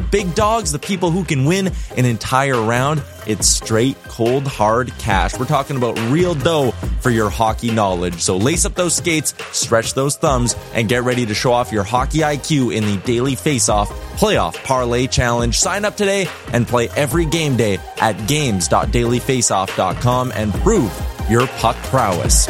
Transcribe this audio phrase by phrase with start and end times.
[0.00, 5.38] big dogs, the people who can win an entire round, it's straight, cold, hard cash.
[5.38, 8.20] We're talking about real dough for your hockey knowledge.
[8.20, 11.84] So lace up those skates, stretch those thumbs, and get ready to show off your
[11.84, 15.58] hockey IQ in the Daily Face-Off Playoff Parlay Challenge.
[15.58, 20.92] Sign up today and play every game day at games.dailyfaceoff.com and prove
[21.28, 22.48] your puck prowess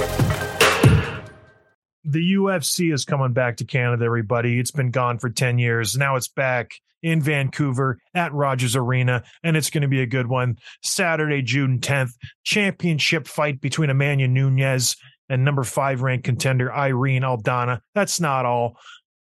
[2.10, 4.58] the UFC is coming back to Canada, everybody.
[4.58, 5.96] It's been gone for 10 years.
[5.96, 6.72] Now it's back
[7.02, 10.56] in Vancouver at Rogers Arena, and it's going to be a good one.
[10.82, 12.12] Saturday, June 10th,
[12.44, 14.96] championship fight between Amanda Nunes
[15.28, 17.80] and number five ranked contender Irene Aldana.
[17.94, 18.76] That's not all.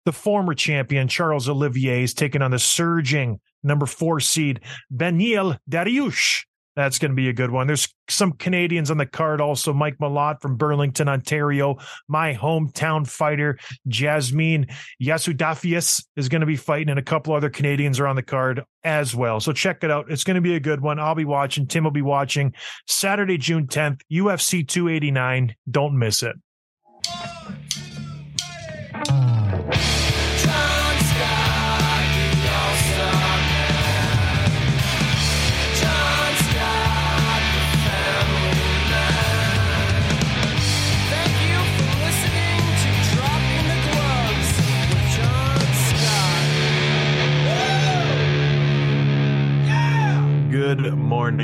[0.05, 4.61] The former champion, Charles Oliveira, is taking on the surging number four seed,
[4.95, 6.45] Beneil Dariush.
[6.77, 7.67] That's going to be a good one.
[7.67, 9.73] There's some Canadians on the card also.
[9.73, 11.77] Mike Malott from Burlington, Ontario.
[12.09, 14.67] My hometown fighter, Jasmine
[15.01, 18.65] Jasudavicius, is going to be fighting, and a couple other Canadians are on the card
[18.83, 19.41] as well.
[19.41, 20.11] So check it out.
[20.11, 20.99] It's going to be a good one.
[20.99, 21.67] I'll be watching.
[21.67, 22.53] Tim will be watching.
[22.87, 25.55] Saturday, June 10th, UFC 289.
[25.71, 26.37] Don't miss it.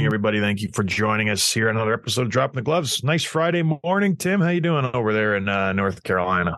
[0.00, 0.40] Morning, everybody.
[0.40, 3.04] Thank you for joining us here on another episode of Dropping the Gloves.
[3.04, 4.40] Nice Friday morning, Tim.
[4.40, 6.56] How you doing over there in uh, North Carolina?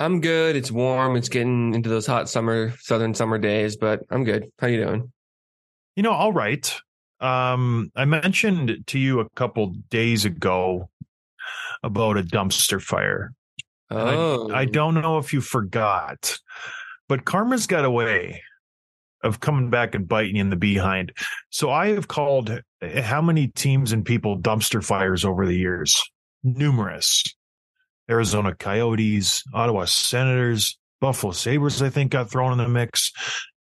[0.00, 0.56] I'm good.
[0.56, 1.14] It's warm.
[1.14, 4.50] It's getting into those hot summer, southern summer days, but I'm good.
[4.58, 5.12] How you doing?
[5.94, 6.68] You know, all right.
[7.20, 10.90] Um, I mentioned to you a couple days ago
[11.84, 13.34] about a dumpster fire.
[13.92, 16.40] Oh, I, I don't know if you forgot,
[17.08, 18.42] but karma's got a way
[19.24, 21.12] of coming back and biting you in the behind.
[21.50, 26.00] So I have called eh, how many teams and people dumpster fires over the years?
[26.44, 27.24] Numerous.
[28.08, 33.12] Arizona Coyotes, Ottawa Senators, Buffalo Sabres, I think got thrown in the mix.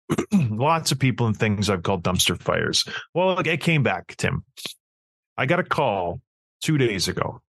[0.33, 2.85] Lots of people and things I've called dumpster fires.
[3.13, 4.45] Well, it came back, Tim.
[5.37, 6.21] I got a call
[6.61, 7.41] two days ago.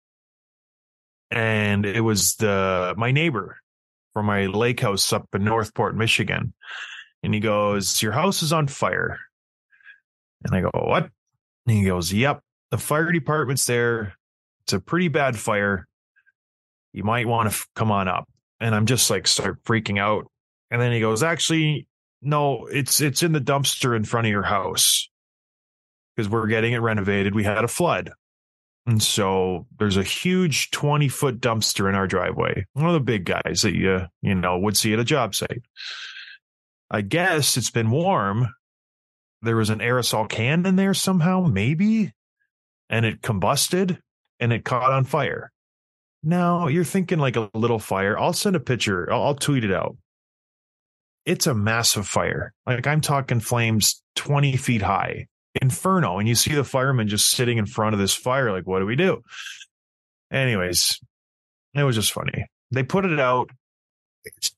[1.31, 3.59] And it was the my neighbor
[4.13, 6.53] from my lake house up in Northport, Michigan
[7.23, 9.19] and he goes, Your house is on fire.
[10.43, 11.09] And I go, What?
[11.67, 12.41] And he goes, Yep,
[12.71, 14.13] the fire department's there.
[14.63, 15.87] It's a pretty bad fire.
[16.93, 18.27] You might want to f- come on up.
[18.59, 20.25] And I'm just like, start freaking out.
[20.71, 21.87] And then he goes, Actually,
[22.21, 25.09] no, it's it's in the dumpster in front of your house
[26.15, 27.35] because we're getting it renovated.
[27.35, 28.11] We had a flood.
[28.85, 32.65] And so there's a huge 20 foot dumpster in our driveway.
[32.73, 35.61] One of the big guys that you, you know, would see at a job site.
[36.91, 38.47] I guess it's been warm.
[39.41, 42.11] There was an aerosol can in there somehow, maybe,
[42.89, 43.99] and it combusted
[44.39, 45.51] and it caught on fire.
[46.23, 48.17] Now you're thinking like a little fire.
[48.17, 49.95] I'll send a picture, I'll, I'll tweet it out.
[51.25, 52.53] It's a massive fire.
[52.65, 55.27] Like I'm talking flames 20 feet high,
[55.61, 56.17] inferno.
[56.17, 58.85] And you see the firemen just sitting in front of this fire, like, what do
[58.85, 59.21] we do?
[60.31, 60.99] Anyways,
[61.73, 62.45] it was just funny.
[62.71, 63.49] They put it out.
[64.25, 64.51] It's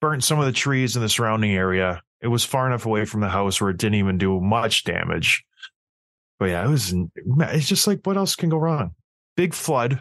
[0.00, 2.02] burnt some of the trees in the surrounding area.
[2.20, 5.44] It was far enough away from the house where it didn't even do much damage.
[6.38, 6.94] But yeah, it was.
[6.94, 8.94] It's just like what else can go wrong?
[9.36, 10.00] Big flood,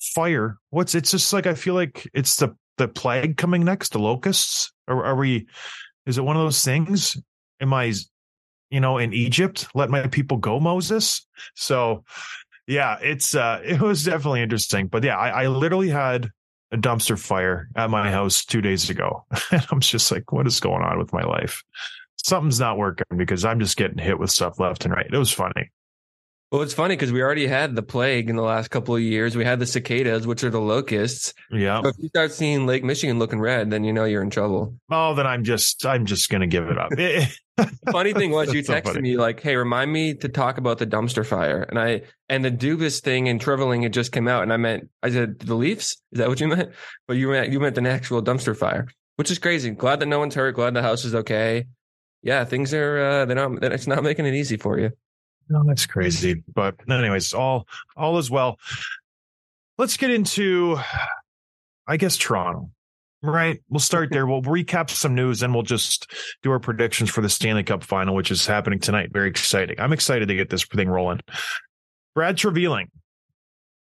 [0.00, 0.56] fire.
[0.70, 3.92] What's it's just like I feel like it's the the plague coming next.
[3.92, 4.72] The locusts.
[4.88, 5.46] Are, are we?
[6.06, 7.16] Is it one of those things?
[7.60, 7.92] Am I,
[8.70, 9.66] you know, in Egypt?
[9.74, 11.26] Let my people go, Moses.
[11.54, 12.04] So,
[12.66, 14.86] yeah, it's uh, it was definitely interesting.
[14.86, 16.30] But yeah, I, I literally had
[16.72, 19.24] a dumpster fire at my house two days ago.
[19.52, 21.62] And I'm just like, what is going on with my life?
[22.24, 25.06] Something's not working because I'm just getting hit with stuff left and right.
[25.10, 25.70] It was funny.
[26.52, 29.36] Well, it's funny because we already had the plague in the last couple of years.
[29.36, 31.34] We had the cicadas, which are the locusts.
[31.50, 31.82] Yeah.
[31.82, 34.76] So if you start seeing Lake Michigan looking red, then you know you're in trouble.
[34.88, 36.92] Oh, then I'm just I'm just gonna give it up.
[37.90, 40.86] funny thing was you texted so me like, "Hey, remind me to talk about the
[40.86, 44.52] dumpster fire," and I and the Dubas thing and Triveling had just came out, and
[44.52, 46.00] I meant I said the Leafs.
[46.12, 46.70] Is that what you meant?
[47.08, 49.70] But you meant you meant an actual dumpster fire, which is crazy.
[49.70, 50.54] Glad that no one's hurt.
[50.54, 51.66] Glad the house is okay
[52.26, 54.90] yeah, things are uh, they're not it's not making it easy for you.
[55.48, 56.42] No, that's crazy.
[56.54, 57.66] But anyways, all
[57.96, 58.58] all is well.
[59.78, 60.78] Let's get into,
[61.86, 62.70] I guess, Toronto.
[63.22, 63.60] Right.
[63.68, 64.26] We'll start there.
[64.26, 66.12] We'll recap some news and we'll just
[66.42, 69.10] do our predictions for the Stanley Cup final, which is happening tonight.
[69.12, 69.80] Very exciting.
[69.80, 71.20] I'm excited to get this thing rolling.
[72.14, 72.88] Brad Treliving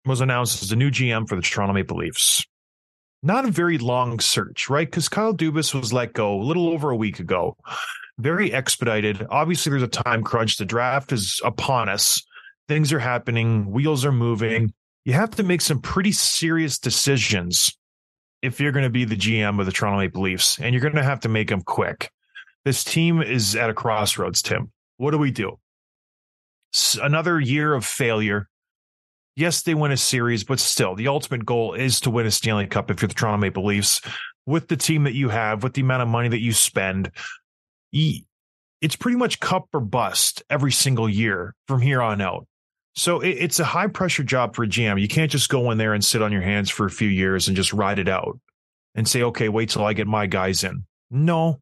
[0.05, 2.45] was announced as the new GM for the Toronto Maple Leafs.
[3.23, 4.87] Not a very long search, right?
[4.89, 7.57] Because Kyle Dubas was let go a little over a week ago.
[8.19, 9.25] Very expedited.
[9.29, 10.57] Obviously, there's a time crunch.
[10.57, 12.21] The draft is upon us.
[12.67, 13.71] Things are happening.
[13.71, 14.73] Wheels are moving.
[15.05, 17.77] You have to make some pretty serious decisions
[18.41, 20.95] if you're going to be the GM of the Toronto Maple Leafs, and you're going
[20.95, 22.11] to have to make them quick.
[22.65, 24.71] This team is at a crossroads, Tim.
[24.97, 25.59] What do we do?
[27.01, 28.49] Another year of failure.
[29.35, 32.67] Yes, they win a series, but still, the ultimate goal is to win a Stanley
[32.67, 34.01] Cup if you're the Toronto Maple Leafs.
[34.45, 37.11] With the team that you have, with the amount of money that you spend,
[37.91, 42.47] it's pretty much cup or bust every single year from here on out.
[42.95, 44.99] So it, it's a high pressure job for a GM.
[44.99, 47.47] You can't just go in there and sit on your hands for a few years
[47.47, 48.39] and just ride it out
[48.95, 50.85] and say, okay, wait till I get my guys in.
[51.11, 51.61] No,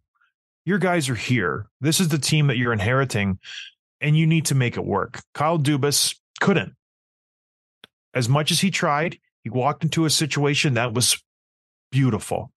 [0.66, 1.68] your guys are here.
[1.81, 3.39] This is the team that you're inheriting,
[4.01, 5.22] and you need to make it work.
[5.33, 6.74] Kyle Dubas couldn't.
[8.13, 11.22] As much as he tried, he walked into a situation that was
[11.92, 12.51] beautiful.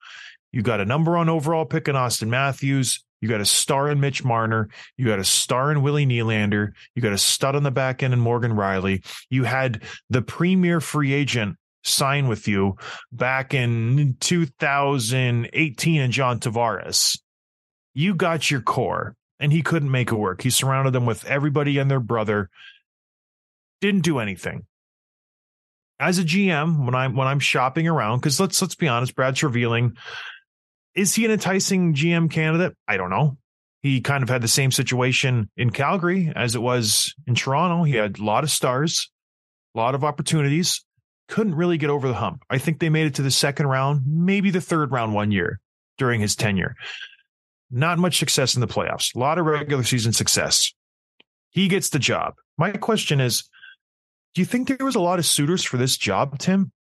[0.52, 3.04] You got a number one overall pick in Auston Matthews.
[3.20, 4.68] You got a star in Mitch Marner.
[4.96, 6.72] You got a star in Willie Nylander.
[6.94, 9.04] You got a stud on the back end in Morgan Rielly.
[9.30, 12.76] You had the premier free agent sign with you
[13.12, 17.18] back in 2018 and John Tavares.
[17.94, 20.42] You got your core and he couldn't make it work.
[20.42, 22.50] He surrounded them with everybody and their brother.
[23.80, 24.66] Didn't do anything.
[26.00, 29.34] As a GM, when I'm when I'm shopping around, because let's let's be honest, Brad
[29.34, 29.96] Treliving
[30.94, 32.74] is he an enticing GM candidate?
[32.86, 33.38] I don't know.
[33.82, 37.84] He kind of had the same situation in Calgary as it was in Toronto.
[37.84, 39.10] He had a lot of stars,
[39.74, 40.84] a lot of opportunities,
[41.28, 42.42] couldn't really get over the hump.
[42.50, 45.60] I think they made it to the second round, maybe the third round one year
[45.96, 46.74] during his tenure.
[47.70, 50.72] Not much success in the playoffs, a lot of regular season success.
[51.50, 52.34] He gets the job.
[52.56, 53.44] My question is
[54.34, 56.72] do you think there was a lot of suitors for this job, Tim?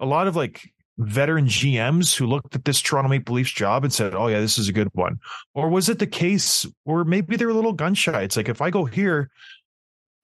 [0.00, 3.92] A lot of like veteran GMs who looked at this Toronto Maple Leafs job and
[3.92, 5.18] said, "Oh yeah, this is a good one,"
[5.54, 8.22] or was it the case where maybe they're a little gun shy?
[8.22, 9.30] It's like if I go here,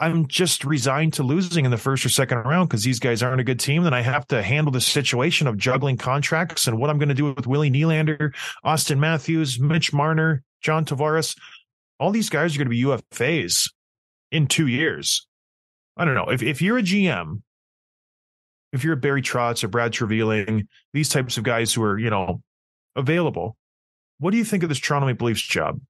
[0.00, 3.40] I'm just resigned to losing in the first or second round because these guys aren't
[3.40, 3.84] a good team.
[3.84, 7.14] Then I have to handle the situation of juggling contracts and what I'm going to
[7.14, 8.34] do with Willie Nylander,
[8.64, 11.38] Auston Matthews, Mitch Marner, John Tavares.
[12.00, 13.70] All these guys are going to be UFAs
[14.32, 15.26] in two years.
[15.96, 17.42] I don't know if if you're a GM
[18.72, 22.42] if you're Barry Trotz or Brad Treliving, these types of guys who are, you know,
[22.96, 23.56] available,
[24.18, 25.80] what do you think of this Toronto Maple Leafs job?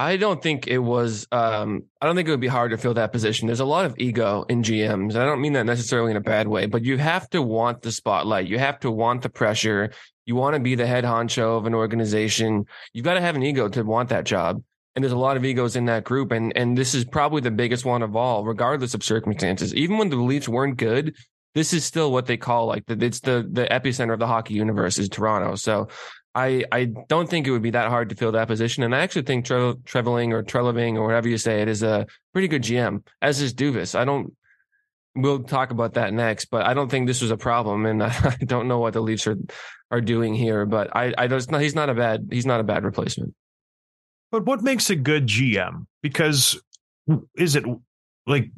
[0.00, 1.26] I don't think it was.
[1.32, 3.48] Um, I don't think it would be hard to fill that position.
[3.48, 5.16] There's a lot of ego in GMs.
[5.16, 7.90] I don't mean that necessarily in a bad way, but you have to want the
[7.90, 8.46] spotlight.
[8.46, 9.90] You have to want the pressure.
[10.24, 12.66] You want to be the head honcho of an organization.
[12.92, 14.62] You've got to have an ego to want that job.
[14.94, 17.50] And there's a lot of egos in that group, and and this is probably the
[17.50, 19.74] biggest one of all, regardless of circumstances.
[19.74, 21.14] Even when the Leafs weren't good,
[21.54, 24.54] this is still what they call like the, it's the the epicenter of the hockey
[24.54, 25.54] universe is Toronto.
[25.54, 25.88] So
[26.34, 29.00] I I don't think it would be that hard to fill that position, and I
[29.00, 32.62] actually think Tre- Treveling or Treliving or whatever you say it is a pretty good
[32.62, 33.98] GM, as is Dubas.
[33.98, 34.34] I don't.
[35.14, 38.36] We'll talk about that next, but I don't think this was a problem, and I
[38.44, 39.36] don't know what the Leafs are
[39.90, 40.66] are doing here.
[40.66, 41.60] But I I don't.
[41.60, 42.28] He's not a bad.
[42.30, 43.34] He's not a bad replacement.
[44.30, 45.86] But what makes a good GM?
[46.02, 46.60] Because
[47.34, 47.64] is it
[48.26, 48.50] like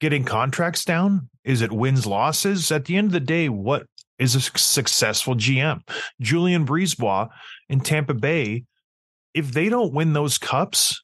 [0.00, 1.28] getting contracts down?
[1.46, 2.70] Is it wins losses?
[2.72, 3.86] At the end of the day, what
[4.18, 5.80] is a successful GM?
[6.20, 7.28] Julien BriseBois
[7.68, 8.64] in Tampa Bay,
[9.32, 11.02] if they don't win those cups,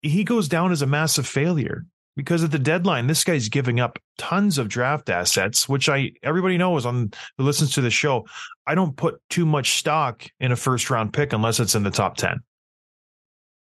[0.00, 1.84] he goes down as a massive failure
[2.16, 6.56] because at the deadline, this guy's giving up tons of draft assets, which I everybody
[6.56, 8.26] knows on who listens to the show.
[8.66, 11.90] I don't put too much stock in a first round pick unless it's in the
[11.90, 12.40] top 10.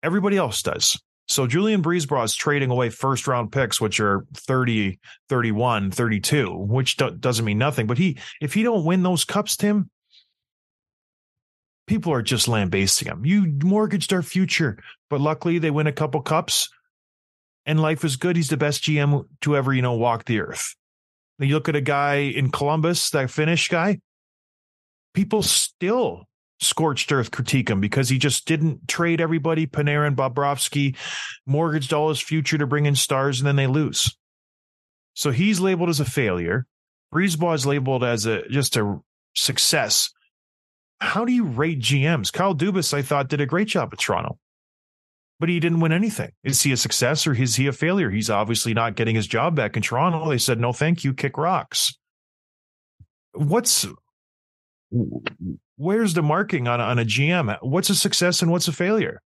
[0.03, 1.00] Everybody else does.
[1.27, 4.99] So Julien BriseBois is trading away first round picks, which are 30,
[5.29, 7.87] 31, 32, which do- doesn't mean nothing.
[7.87, 9.89] But he, if he don't win those cups, Tim,
[11.87, 13.25] people are just lambasting him.
[13.25, 14.77] You mortgaged our future.
[15.09, 16.69] But luckily they win a couple cups
[17.65, 18.35] and life is good.
[18.35, 20.75] He's the best GM to ever, you know, walk the earth.
[21.37, 23.99] Then you look at a guy in Columbus, that Finnish guy,
[25.13, 26.27] people still
[26.62, 29.68] scorched earth critique him because he just didn't trade everybody.
[29.68, 30.96] Panarin, Bobrovsky
[31.46, 34.15] mortgaged all his future to bring in stars, and then they lose.
[35.13, 36.65] So he's labeled as a failure.
[37.13, 39.01] BriseBois is labeled as a just a
[39.36, 40.10] success.
[41.01, 42.32] how do you rate GMs?
[42.32, 44.38] Kyle Dubas, I thought, did a great job at Toronto,
[45.39, 46.32] but he didn't win anything.
[46.44, 48.12] Is he a success or is he a failure?
[48.12, 50.30] He's obviously not getting his job back in Toronto.
[50.30, 51.98] They said, no, thank you, kick rocks.
[53.34, 53.88] What's
[55.81, 57.57] where's the marking on, on a GM?
[57.61, 59.19] What's a success and what's a failure?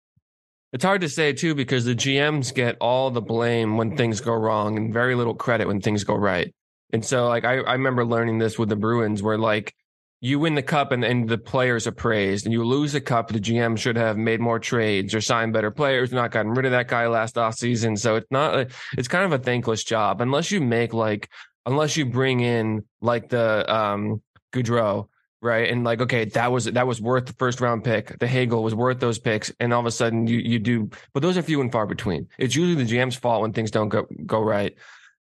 [0.71, 4.33] It's hard to say too because the GMs get all the blame when things go
[4.33, 6.53] wrong and very little credit when things go right.
[6.91, 9.73] And so, like, I, I remember learning this with the Bruins, where like
[10.21, 13.29] you win the cup and, and the players are praised, and you lose the cup,
[13.29, 16.71] the GM should have made more trades or signed better players, not gotten rid of
[16.71, 17.97] that guy last off season.
[17.97, 21.29] So it's not, it's kind of a thankless job unless you make like,
[21.65, 24.21] unless you bring in like the um
[24.53, 25.07] Gaudreau,
[25.43, 25.69] right?
[25.69, 28.17] And like, okay, that was that was worth the first round pick.
[28.19, 31.21] The Hagel was worth those picks, and all of a sudden you you do, but
[31.21, 32.27] those are few and far between.
[32.37, 34.75] It's usually the GM's fault when things don't go go right.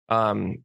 [0.09, 0.59] Um,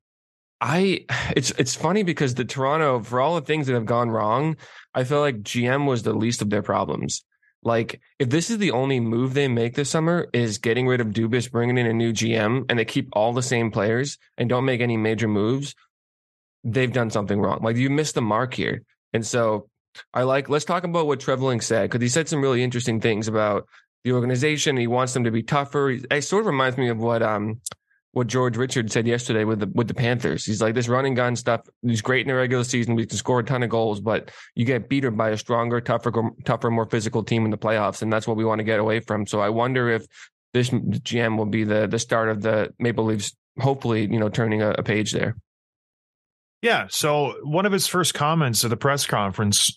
[0.61, 4.57] I it's it's funny because the Toronto for all the things that have gone wrong,
[4.93, 7.23] I feel like GM was the least of their problems.
[7.63, 11.07] Like if this is the only move they make this summer is getting rid of
[11.07, 14.65] Dubas, bringing in a new GM, and they keep all the same players and don't
[14.65, 15.75] make any major moves,
[16.63, 17.59] they've done something wrong.
[17.61, 18.83] Like you missed the mark here.
[19.13, 19.69] And so
[20.13, 23.27] I like let's talk about what Trevling said because he said some really interesting things
[23.27, 23.67] about
[24.03, 24.77] the organization.
[24.77, 25.89] He wants them to be tougher.
[25.89, 27.61] It sort of reminds me of what um
[28.11, 30.45] what George Richard said yesterday with the with the Panthers.
[30.45, 31.61] He's like this running gun stuff.
[31.81, 32.95] He's great in the regular season.
[32.95, 36.11] We can score a ton of goals, but you get beaten by a stronger, tougher,
[36.43, 39.01] tougher, more physical team in the playoffs, and that's what we want to get away
[39.01, 39.27] from.
[39.27, 40.07] So I wonder if
[40.53, 43.35] this GM will be the the start of the Maple Leafs.
[43.59, 45.35] Hopefully, you know, turning a, a page there.
[46.61, 46.87] Yeah.
[46.89, 49.75] So one of his first comments at the press conference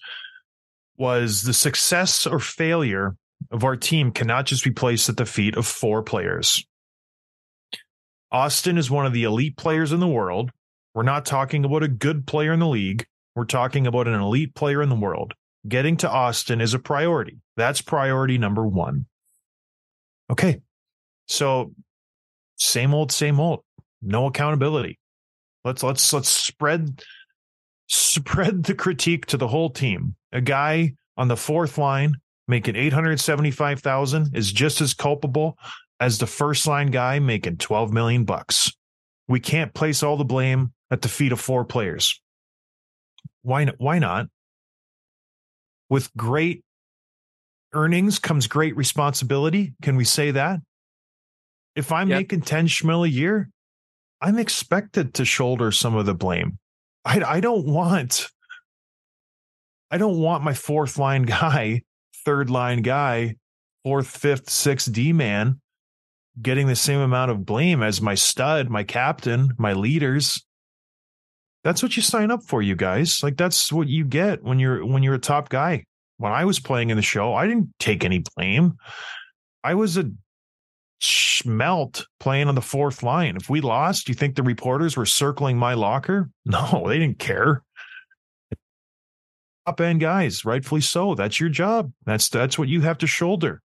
[0.97, 3.17] was the success or failure
[3.51, 6.65] of our team cannot just be placed at the feet of four players.
[8.33, 10.51] Auston is one of the elite players in the world.
[10.95, 13.07] We're not talking about a good player in the league.
[13.35, 15.35] We're talking about an elite player in the world.
[15.67, 17.39] Getting to Auston is a priority.
[17.57, 19.07] That's priority number one.
[20.31, 20.61] Okay.
[21.27, 21.73] So
[22.57, 23.65] same old, same old.
[24.01, 25.00] No accountability.
[25.65, 27.03] Let's let's let's spread
[27.89, 30.15] spread the critique to the whole team.
[30.33, 32.15] A guy on the fourth line
[32.49, 35.59] making 875,000 is just as culpable
[36.01, 38.73] as the first line guy making 12 million bucks.
[39.29, 42.21] We can't place all the blame at the feet of four players.
[43.43, 43.77] Why not?
[43.79, 44.27] Why not?
[45.89, 46.65] With great
[47.73, 49.75] earnings comes great responsibility.
[49.83, 50.61] Can we say that?
[51.77, 52.19] If I'm yep.
[52.19, 53.51] making 10 schmil a year,
[54.21, 56.59] I'm expected to shoulder some of the blame.
[57.05, 58.29] I, I don't want,
[59.91, 61.83] I don't want my fourth line guy,
[62.25, 63.37] third line guy,
[63.83, 65.61] fourth, fifth, sixth D man
[66.41, 70.45] getting the same amount of blame as my stud, my captain, my leaders.
[71.65, 73.23] That's what you sign up for, you guys.
[73.23, 75.85] Like that's what you get when you're when you're a top guy.
[76.17, 78.75] When I was playing in the show, I didn't take any blame.
[79.65, 80.11] I was a
[81.01, 83.37] schmelt playing on the fourth line.
[83.37, 86.31] If we lost, you think the reporters were circling my locker?
[86.45, 87.63] No, they didn't care.
[89.67, 91.15] Top end guys, rightfully so.
[91.15, 91.93] That's your job.
[92.05, 93.63] That's that's what you have to shoulder.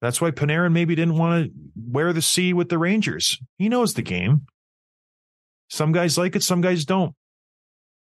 [0.00, 3.38] That's why Panarin maybe didn't want to wear the C with the Rangers.
[3.56, 4.46] He knows the game.
[5.70, 7.14] Some guys like it, some guys don't.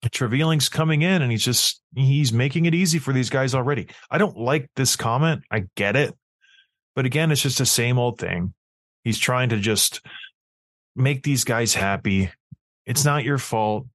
[0.07, 3.89] Trevilling's coming in and he's just he's making it easy for these guys already.
[4.11, 5.43] I don't like this comment.
[5.51, 6.15] I get it.
[6.95, 8.55] But again, it's just the same old thing.
[9.03, 10.01] He's trying to just
[10.97, 12.31] make these guys happy.
[12.87, 13.87] It's not your fault.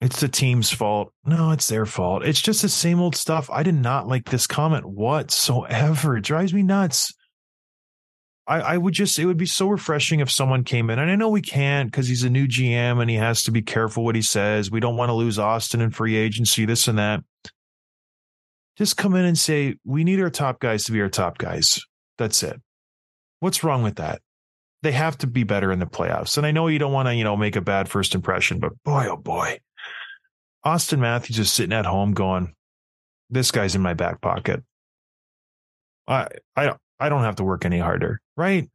[0.00, 1.12] It's the team's fault.
[1.26, 2.24] No, it's their fault.
[2.24, 3.50] It's just the same old stuff.
[3.50, 6.16] I did not like this comment whatsoever.
[6.16, 7.12] It drives me nuts.
[8.46, 10.98] I, I would just, it would be so refreshing if someone came in.
[10.98, 13.60] And I know we can't because he's a new GM and he has to be
[13.60, 14.70] careful what he says.
[14.70, 17.22] We don't want to lose Auston in free agency, this and that.
[18.76, 21.80] Just come in and say, we need our top guys to be our top guys.
[22.20, 22.60] That's it.
[23.38, 24.20] What's wrong with that?
[24.82, 26.36] They have to be better in the playoffs.
[26.36, 28.72] And I know you don't want to, you know, make a bad first impression, but
[28.84, 29.58] boy, oh boy.
[30.64, 32.54] Auston Matthews is sitting at home going,
[33.30, 34.62] this guy's in my back pocket.
[36.06, 38.68] I I I don't have to work any harder, right?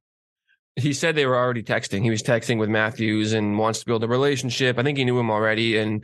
[0.76, 2.02] He said they were already texting.
[2.02, 4.80] He was texting with Matthews and wants to build a relationship.
[4.80, 6.04] I think he knew him already, and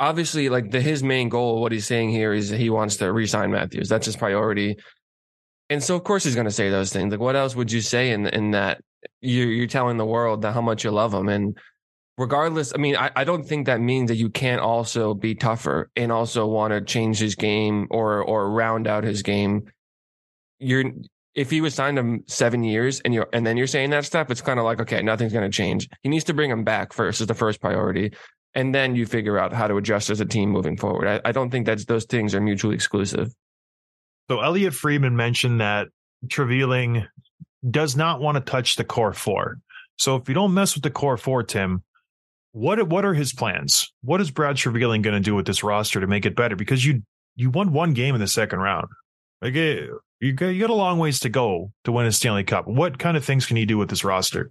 [0.00, 3.52] obviously, like the his main goal, what he's saying here is he wants to resign
[3.52, 3.88] Matthews.
[3.88, 4.76] That's his priority.
[5.74, 7.10] And so, of course, he's going to say those things.
[7.10, 8.80] Like, what else would you say in in that
[9.20, 11.28] you're, you're telling the world that how much you love him?
[11.28, 11.58] And
[12.16, 15.90] regardless, I mean, I, I don't think that means that you can't also be tougher
[15.96, 19.64] and also want to change his game or or round out his game.
[20.60, 20.92] You're
[21.34, 24.30] if he was signed him seven years and you're and then you're saying that stuff,
[24.30, 25.88] it's kind of like okay, nothing's going to change.
[26.04, 28.12] He needs to bring him back first is the first priority.
[28.54, 31.08] and then you figure out how to adjust as a team moving forward.
[31.08, 33.34] I, I don't think that those things are mutually exclusive.
[34.28, 35.88] So Elliot Friedman mentioned that
[36.26, 37.06] Treliving
[37.68, 39.58] does not want to touch the core four.
[39.96, 41.82] So if you don't mess with the core four, Tim,
[42.52, 43.92] what what are his plans?
[44.02, 46.56] What is Brad Treliving going to do with this roster to make it better?
[46.56, 47.02] Because you
[47.36, 48.88] you won one game in the second round.
[49.42, 49.86] Like eh,
[50.20, 52.66] you got, you got a long ways to go to win a Stanley Cup.
[52.66, 54.50] What kind of things can you do with this roster?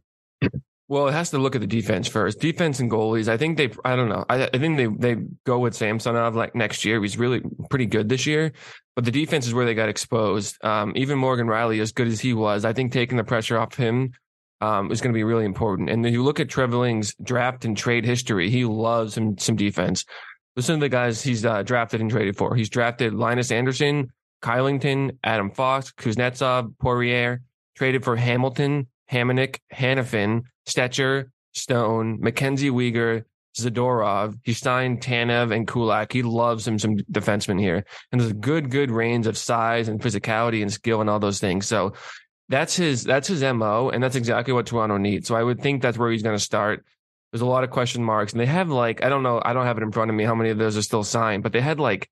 [0.93, 2.39] Well, it has to look at the defense first.
[2.39, 3.27] Defense and goalies.
[3.27, 3.71] I think they.
[3.83, 4.25] I don't know.
[4.29, 7.01] I, I think they they go with Samsonov like next year.
[7.01, 8.51] He's really pretty good this year,
[8.95, 10.63] but the defense is where they got exposed.
[10.63, 13.73] Um, even Morgan Rielly, as good as he was, I think taking the pressure off
[13.73, 14.11] him
[14.61, 15.89] um, is going to be really important.
[15.89, 20.05] And if you look at Treliving's draft and trade history, he loves some some defense.
[20.55, 22.53] Listen to the guys he's uh, drafted and traded for.
[22.53, 24.11] He's drafted Linus Anderson,
[24.43, 27.41] Kylington, Adam Fox, Kuznetsov, Poirier.
[27.75, 33.23] Traded for Hamilton, Hamonic, Hanifin, Stecher, Stone, Mackenzie Weegar,
[33.55, 34.39] Zadorov.
[34.43, 36.11] He signed Tanev and Kulak.
[36.11, 37.85] He loves him some defensemen here.
[38.11, 41.39] And there's a good, good range of size and physicality and skill and all those
[41.39, 41.67] things.
[41.67, 41.93] So
[42.49, 45.27] that's his that's his MO, and that's exactly what Toronto needs.
[45.27, 46.83] So I would think that's where he's gonna start.
[47.31, 48.31] There's a lot of question marks.
[48.33, 50.23] And they have like, I don't know, I don't have it in front of me
[50.23, 52.09] how many of those are still signed, but they had like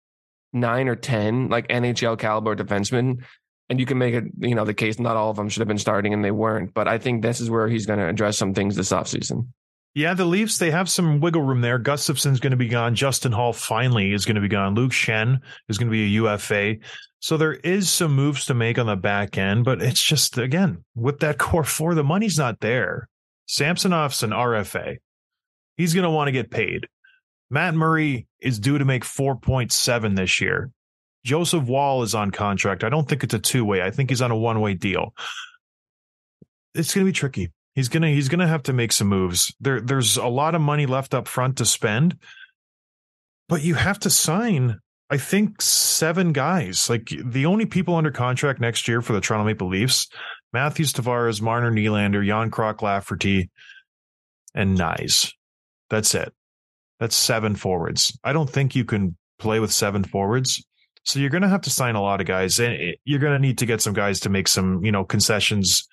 [0.53, 3.23] nine or ten like NHL caliber defensemen
[3.71, 5.67] and you can make it, you know, the case not all of them should have
[5.67, 6.73] been starting and they weren't.
[6.73, 9.47] But I think this is where he's going to address some things this offseason.
[9.95, 11.77] Yeah, the Leafs, they have some wiggle room there.
[11.77, 12.95] Gustafsson's going to be gone.
[12.95, 14.75] Justin Holl finally is going to be gone.
[14.75, 16.75] Luke Schenn is going to be a UFA.
[17.19, 20.83] So there is some moves to make on the back end, but it's just, again,
[20.93, 23.07] with that core four, the money's not there.
[23.47, 24.97] Samsonov's an RFA.
[25.77, 26.87] He's going to want to get paid.
[27.49, 30.71] Matt Murray is due to make 4.7 this year.
[31.23, 32.83] Joseph Woll is on contract.
[32.83, 33.81] I don't think it's a two way.
[33.81, 35.13] I think he's on a one way deal.
[36.73, 37.51] It's going to be tricky.
[37.73, 39.53] He's gonna he's gonna have to make some moves.
[39.61, 42.17] There there's a lot of money left up front to spend,
[43.47, 44.79] but you have to sign.
[45.09, 46.89] I think seven guys.
[46.89, 50.09] Like the only people under contract next year for the Toronto Maple Leafs:
[50.51, 53.49] Matthews, Tavares, Marner, Nylander, Järnkrok, Lafferty,
[54.53, 55.31] and Knies.
[55.89, 56.33] That's it.
[56.99, 58.17] That's seven forwards.
[58.23, 60.65] I don't think you can play with seven forwards.
[61.03, 63.33] So you're going to have to sign a lot of guys, and eh, you're going
[63.33, 65.87] to need to get some guys to make some, you know, concessions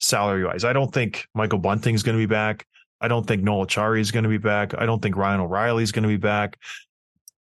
[0.00, 0.64] salary wise.
[0.64, 2.66] I don't think Michael Bunting is going to be back.
[3.00, 4.74] I don't think Noel Acciari is going to be back.
[4.76, 6.58] I don't think Ryan O'Reilly is going to be back.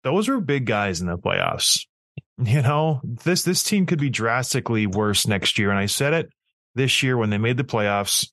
[0.04, 1.86] Those are big guys in the playoffs.
[2.42, 5.70] You know, this this team could be drastically worse next year.
[5.70, 6.30] And I said it
[6.74, 8.26] this year when they made the playoffs.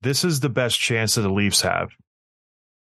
[0.00, 1.90] This is the best chance that the Leafs have.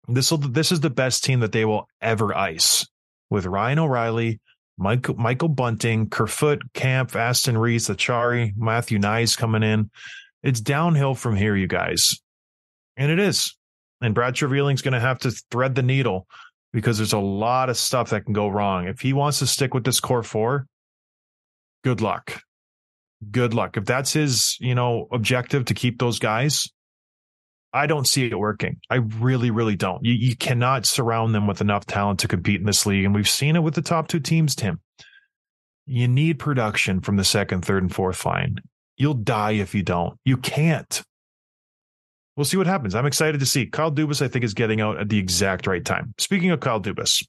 [0.07, 2.85] This will this is the best team that they will ever ice
[3.29, 4.41] with Ryan O'Reilly,
[4.81, 9.91] Michael, Michael Bunting, Kerfoot, Kämpf, Aston Reese, Acciari, Matthew Knies coming in.
[10.41, 12.19] It's downhill from here, you guys.
[12.97, 13.55] And it is.
[14.01, 16.25] And Brad Treliving's going to have to thread the needle
[16.73, 18.87] because there's a lot of stuff that can go wrong.
[18.87, 20.65] If he wants to stick with this core four,
[21.83, 22.41] good luck.
[23.29, 23.77] Good luck.
[23.77, 26.71] If that's his, you know, objective to keep those guys,
[27.73, 28.79] I don't see it working.
[28.89, 30.03] I really, really don't.
[30.03, 33.05] You, you cannot surround them with enough talent to compete in this league.
[33.05, 34.81] And we've seen it with the top two teams, Tim.
[35.85, 38.57] You need production from the second, third, and fourth line.
[38.97, 40.19] You'll die if you don't.
[40.25, 41.01] You can't.
[42.35, 42.93] We'll see what happens.
[42.93, 43.65] I'm excited to see.
[43.65, 46.13] Kyle Dubas, I think, is getting out at the exact right time.
[46.17, 47.25] Speaking of Kyle Dubas,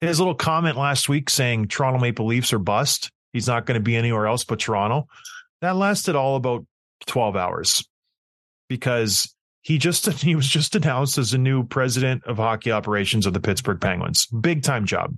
[0.00, 3.10] his little comment last week saying Toronto Maple Leafs are bust.
[3.32, 5.06] He's not going to be anywhere else but Toronto.
[5.60, 6.66] That lasted all about
[7.06, 7.84] 12 hours
[8.68, 13.32] because he just he was just announced as a new president of hockey operations of
[13.32, 14.26] the Pittsburgh Penguins.
[14.26, 15.16] Big time job.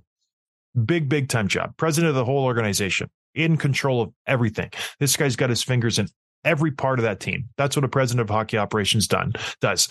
[0.85, 1.75] Big big time job.
[1.77, 4.69] President of the whole organization, in control of everything.
[4.99, 6.07] This guy's got his fingers in
[6.43, 7.49] every part of that team.
[7.57, 9.87] That's what a president of hockey operations done does.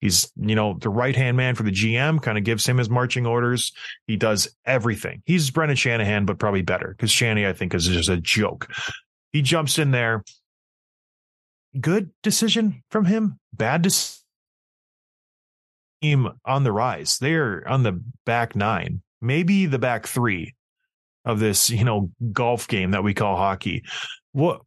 [0.00, 2.90] He's, you know, the right hand man for the GM, kind of gives him his
[2.90, 3.72] marching orders.
[4.06, 5.22] He does everything.
[5.24, 8.70] He's Brendan Shanahan, but probably better because Shanny, I think, is just a joke.
[9.32, 10.22] He jumps in there
[11.80, 14.20] good decision from him, bad decision
[16.44, 17.18] on the rise.
[17.18, 20.54] They're on the back nine, maybe the back three
[21.24, 23.82] of this, you know, golf game that we call hockey.
[24.32, 24.60] What?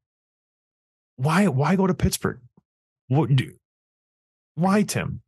[1.15, 1.47] Why?
[1.47, 2.41] Why go to Pittsburgh?
[3.07, 3.53] What do?
[4.55, 5.21] Why Tim?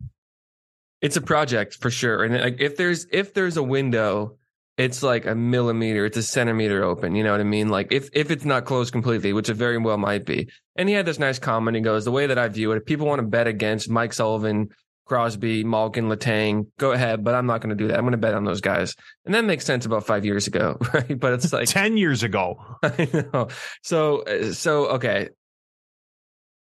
[1.02, 4.38] It's a project for sure, and like if there's if there's a window
[4.80, 7.13] it's like a millimeter, it's a centimeter open.
[7.13, 7.68] You know what I mean?
[7.68, 10.50] Like if if it's not closed completely, which it very well might be.
[10.78, 11.76] And he had this nice comment.
[11.76, 14.13] He goes, "The way that I view it, if people want to bet against Mike
[14.13, 14.70] Sullivan,
[15.04, 17.98] Crosby, Malkin, Letang, go ahead, but I'm not going to do that.
[17.98, 20.78] I'm going to bet on those guys." And that makes sense about five years ago,
[20.94, 21.20] right?
[21.20, 22.63] But it's like ten years ago.
[22.82, 23.50] I know.
[23.84, 25.30] So uh, so okay.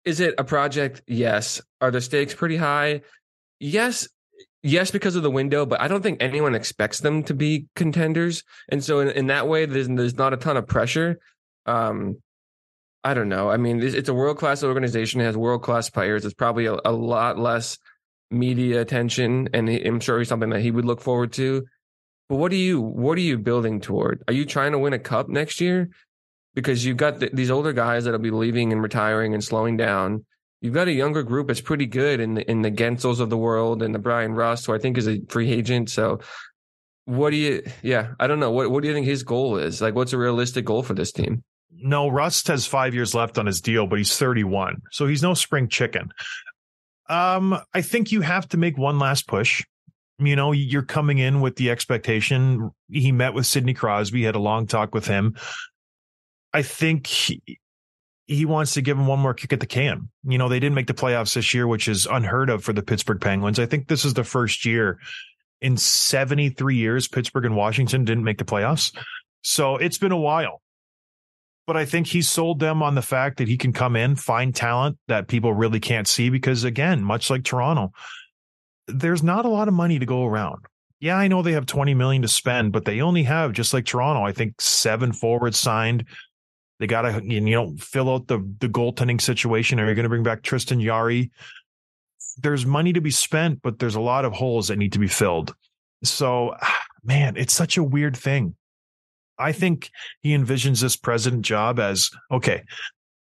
[0.03, 1.03] Is it a project?
[1.05, 1.61] Yes.
[1.79, 3.01] Are the stakes pretty high?
[3.59, 4.07] Yes,
[4.63, 8.43] yes, because of the window, but I don't think anyone expects them to be contenders.
[8.69, 11.19] And so in, in that way, there's there's not a ton of pressure.
[11.65, 12.17] Um,
[13.03, 13.49] I don't know.
[13.49, 15.21] I mean, it's, it's a world class organization.
[15.21, 16.25] It has world class players.
[16.25, 17.77] It's probably a, a, lot less
[18.29, 21.65] media attention, and I'm sure it's something that he would look forward to.
[22.27, 24.23] But what are you what are you building toward?
[24.27, 25.89] Are you trying to win a cup next year?
[26.53, 30.25] Because you've got the, these older guys that'll be leaving and retiring and slowing down.
[30.61, 33.37] You've got a younger group that's pretty good in the, in the Guentzels of the
[33.37, 35.89] world and the Bryan Rust, who I think is a free agent.
[35.89, 36.19] So,
[37.05, 37.63] what do you?
[37.81, 38.51] Yeah, I don't know.
[38.51, 39.81] What what do you think his goal is?
[39.81, 41.43] Like, what's a realistic goal for this team?
[41.71, 44.81] No, Rust has five years left on his deal, but he's 31.
[44.91, 46.09] So he's no spring chicken.
[47.07, 49.63] Um, I think you have to make one last push.
[50.19, 52.71] You know, you're coming in with the expectation.
[52.91, 55.35] He met with Sidney Crosby, had a long talk with him.
[56.53, 57.41] I think he,
[58.29, 60.09] he wants to give him one more kick at the can.
[60.23, 62.83] You know, they didn't make the playoffs this year, which is unheard of for the
[62.83, 63.59] Pittsburgh Penguins.
[63.59, 64.99] I think this is the first year
[65.61, 68.95] in 73 years Pittsburgh and Washington didn't make the playoffs.
[69.41, 70.61] So it's been a while
[71.69, 74.55] but I think he sold them on the fact that he can come in, find
[74.55, 76.31] talent that people really can't see.
[76.31, 77.91] Because again, much like Toronto,
[78.87, 80.65] there's not a lot of money to go around.
[80.99, 83.85] Yeah, I know they have 20 million to spend, but they only have, just like
[83.85, 86.05] Toronto, I think seven forwards signed.
[86.79, 89.79] They got to, you know, fill out the the goaltending situation.
[89.79, 91.31] Are you going to bring back Tristan Jarry?
[92.37, 95.07] There's money to be spent, but there's a lot of holes that need to be
[95.07, 95.53] filled.
[96.03, 96.55] So,
[97.03, 98.55] man, it's such a weird thing.
[99.37, 99.89] I think
[100.21, 102.63] he envisions this president job as okay,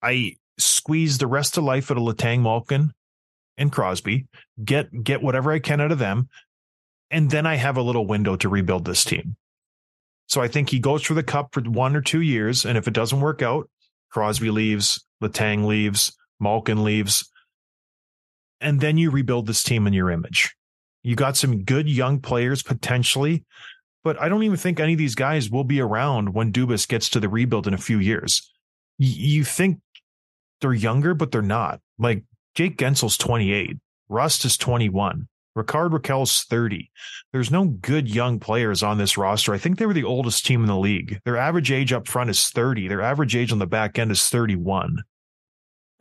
[0.01, 2.93] I squeeze the rest of life out of Letang Malkin
[3.57, 4.27] and Crosby,
[4.63, 6.29] get get whatever I can out of them,
[7.09, 9.35] and then I have a little window to rebuild this team.
[10.29, 12.87] So I think he goes for the cup for one or two years, and if
[12.87, 13.69] it doesn't work out,
[14.11, 17.29] Crosby leaves, Letang leaves, Malkin leaves,
[18.61, 20.55] and then you rebuild this team in your image.
[21.03, 23.45] You got some good young players potentially
[24.03, 27.09] but I don't even think any of these guys will be around when Dubas gets
[27.09, 28.49] to the rebuild in a few years.
[28.97, 29.79] You think
[30.61, 31.79] they're younger, but they're not.
[31.97, 32.23] Like
[32.55, 35.27] Jake Guentzel's 28, Rust is 21,
[35.59, 36.89] Rickard Rakell's 30.
[37.31, 39.53] There's no good young players on this roster.
[39.53, 41.19] I think they were the oldest team in the league.
[41.25, 42.87] Their average age up front is 30.
[42.87, 45.03] Their average age on the back end is 31.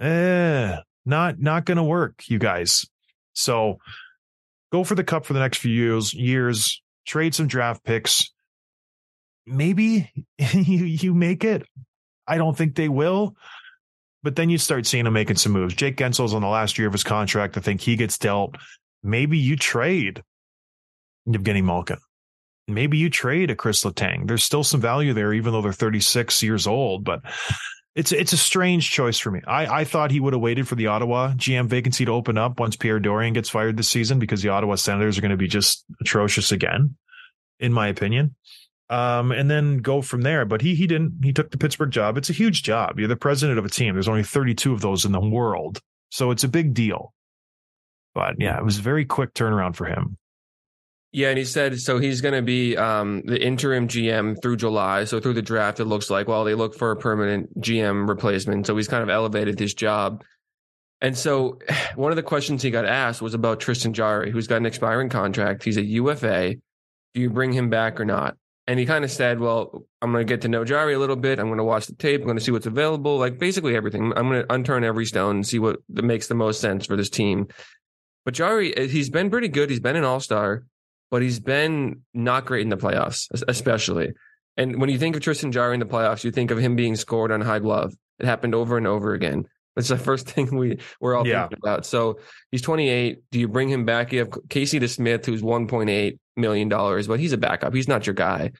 [0.01, 2.87] Eh, not not to work, you guys.
[3.33, 3.79] So
[4.73, 6.14] go for the cup for the next few years.
[6.14, 8.33] Years trade some draft picks.
[9.47, 11.66] Maybe you, you make it.
[12.27, 13.35] I don't think they will.
[14.23, 15.75] But then you start seeing them making some moves.
[15.75, 17.57] Jake Guentzel's on the last year of his contract.
[17.57, 18.57] I think he gets dealt.
[19.03, 20.23] Maybe you trade
[21.29, 21.99] Evgeny Malkin.
[22.67, 24.27] Maybe you trade a Chris Letang.
[24.27, 27.05] There's still some value there, even though they're 36 years old.
[27.05, 27.23] But
[27.95, 29.41] it's it's a strange choice for me.
[29.47, 32.61] I, I thought he would have waited for the Ottawa GM vacancy to open up
[32.61, 35.49] once Pierre Dorion gets fired this season because the Ottawa Senators are going to be
[35.49, 36.97] just atrocious again,
[37.59, 38.35] in my opinion.
[38.91, 40.45] Um, and then go from there.
[40.45, 41.21] But he he didn't.
[41.23, 42.17] He took the Pittsburgh job.
[42.19, 42.99] It's a huge job.
[42.99, 43.95] You're the president of a team.
[43.95, 45.81] There's only 32 of those in the world,
[46.11, 47.15] so it's a big deal.
[48.14, 50.16] But yeah, it was a very quick turnaround for him.
[51.11, 55.05] Yeah, and he said so he's going to be um, the interim GM through July.
[55.05, 58.66] So through the draft, it looks like well they look for a permanent GM replacement.
[58.66, 60.23] So he's kind of elevated his job.
[61.01, 61.59] And so
[61.94, 65.09] one of the questions he got asked was about Tristan Jarry, who's got an expiring
[65.09, 65.64] contract.
[65.64, 66.57] He's a UFA.
[67.14, 68.37] Do you bring him back or not?
[68.66, 71.16] And he kind of said, "Well, I'm going to get to know Jarry a little
[71.16, 71.38] bit.
[71.38, 72.21] I'm going to watch the tape.
[72.21, 73.16] I'm going to see what's available.
[73.16, 74.12] Like basically everything.
[74.14, 77.09] I'm going to unturn every stone and see what makes the most sense for this
[77.09, 77.49] team."
[78.29, 79.71] But Jarry, uh, he's been pretty good.
[79.71, 80.64] He's been an All Star
[81.11, 84.12] but he's been not great in the playoffs, especially.
[84.57, 86.97] And when you think of Tristan Jarry in the playoffs, you think of him being
[86.97, 87.95] scored on high glove.
[88.19, 89.47] It happened over and over again.
[89.77, 91.43] It's the first thing we we're all yeah.
[91.43, 91.87] thinking about.
[91.87, 92.19] So
[92.51, 93.23] he's 28.
[93.31, 94.12] Do you bring him back?
[94.12, 97.75] You have Casey DeSmith, who's 1.8 million dollars, but he's a backup.
[97.75, 98.53] He's not your guy.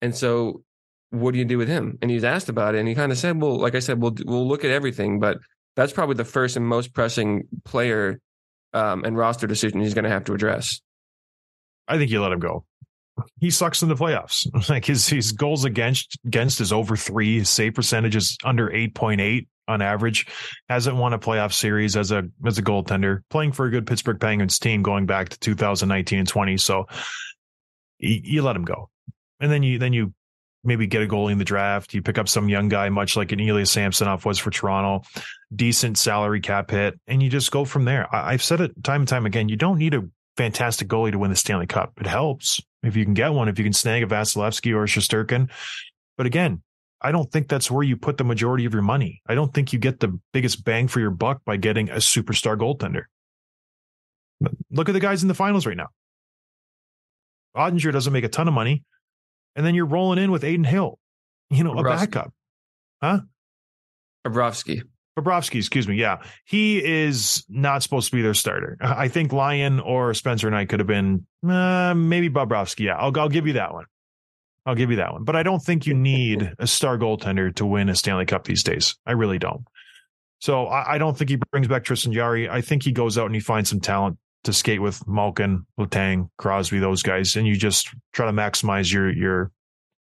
[0.00, 0.62] And so,
[1.10, 1.98] what do you do with him?
[2.02, 4.16] And he's asked about it, and he kind of said, "Well, like I said, we'll
[4.24, 5.38] we'll look at everything, but
[5.76, 8.18] that's probably the first and most pressing player
[8.72, 10.80] um, and roster decision he's going to have to address."
[11.88, 12.64] I think you let him go.
[13.40, 14.46] He sucks in the playoffs.
[14.68, 17.40] Like his his goals against against is over three.
[17.40, 20.26] His save percentage is under eight point eight on average.
[20.68, 23.20] Hasn't won a playoff series as a as a goaltender.
[23.30, 26.56] Playing for a good Pittsburgh Penguins team going back to 2019 and 20.
[26.56, 26.86] So
[27.98, 28.88] you, you let him go,
[29.40, 30.14] and then you then you
[30.64, 31.94] maybe get a goalie in the draft.
[31.94, 35.04] You pick up some young guy, much like an Ilya Samsonov was for Toronto,
[35.54, 38.12] decent salary cap hit, and you just go from there.
[38.14, 39.48] I, have said it time and time again.
[39.48, 41.92] You don't need a fantastic goalie to win the Stanley Cup.
[42.00, 44.86] It helps if you can get one, if you can snag a Vasilevskiy or a
[44.86, 45.50] Shesterkin.
[46.16, 46.62] But again,
[47.00, 49.22] I don't think that's where you put the majority of your money.
[49.26, 52.56] I don't think you get the biggest bang for your buck by getting a superstar
[52.56, 53.04] goaltender.
[54.70, 55.88] Look at the guys in the finals right now.
[57.56, 58.84] Oettinger doesn't make a ton of money.
[59.56, 60.98] And then you're rolling in with Adin Hill,
[61.50, 61.98] you know, a Bobrovsky.
[61.98, 62.32] backup.
[63.02, 63.20] Huh?
[64.26, 64.82] Bobrovsky.
[65.18, 65.96] Bobrovsky, excuse me.
[65.96, 66.22] Yeah.
[66.44, 68.78] He is not supposed to be their starter.
[68.80, 72.86] I think Lyon or Spencer Knight could have been uh, maybe Bobrovsky.
[72.86, 72.96] Yeah.
[72.96, 73.84] I'll, I'll give you that one.
[74.64, 75.24] I'll give you that one.
[75.24, 78.62] But I don't think you need a star goaltender to win a Stanley Cup these
[78.62, 78.96] days.
[79.04, 79.64] I really don't.
[80.40, 82.48] So I, I don't think he brings back Tristan Jarry.
[82.48, 86.28] I think he goes out and he finds some talent to skate with Malkin, Letang,
[86.38, 89.50] Crosby, those guys, and you just try to maximize your your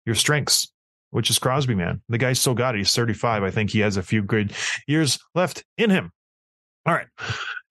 [0.06, 0.71] your strengths,
[1.12, 2.01] which is Crosby, man.
[2.10, 2.80] The guy's still got it.
[2.80, 3.43] He's 35.
[3.43, 4.54] I think he has a few good
[4.88, 6.12] years left in him.
[6.86, 7.08] All right.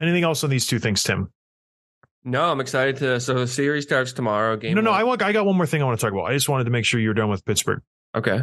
[0.01, 1.33] Anything else on these two things, Tim?
[2.23, 3.19] No, I'm excited to.
[3.21, 4.57] So the series starts tomorrow.
[4.57, 4.75] Game.
[4.75, 4.93] no, no.
[4.93, 6.27] I want I got one more thing I want to talk about.
[6.27, 7.81] I just wanted to make sure you're done with Pittsburgh.
[8.15, 8.43] okay.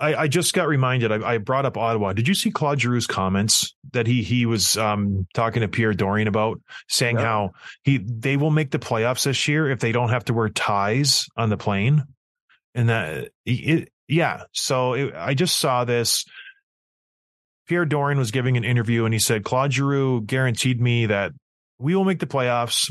[0.00, 1.10] I, I just got reminded.
[1.10, 2.12] I, I brought up Ottawa.
[2.12, 6.28] Did you see Claude Giroux's comments that he he was um, talking to Pierre Dorion
[6.28, 7.24] about, saying Yeah.
[7.24, 7.50] how
[7.82, 11.26] he they will make the playoffs this year if they don't have to wear ties
[11.36, 12.04] on the plane,
[12.74, 14.42] and that it, yeah.
[14.52, 16.24] So it, I just saw this.
[17.66, 21.32] Pierre Dorion was giving an interview, and he said Claude Giroux guaranteed me that
[21.78, 22.90] we will make the playoffs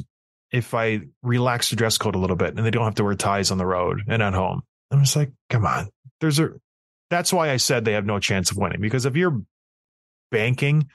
[0.52, 3.16] if I relax the dress code a little bit, and they don't have to wear
[3.16, 4.62] ties on the road and at home.
[4.92, 5.90] I'm just like, come on.
[6.22, 6.52] There's a
[7.10, 9.42] that's why I said they have no chance of winning because if you're
[10.32, 10.90] banking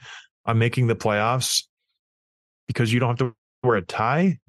[0.45, 1.63] on making the playoffs
[2.67, 4.39] because you don't have to wear a tie, like,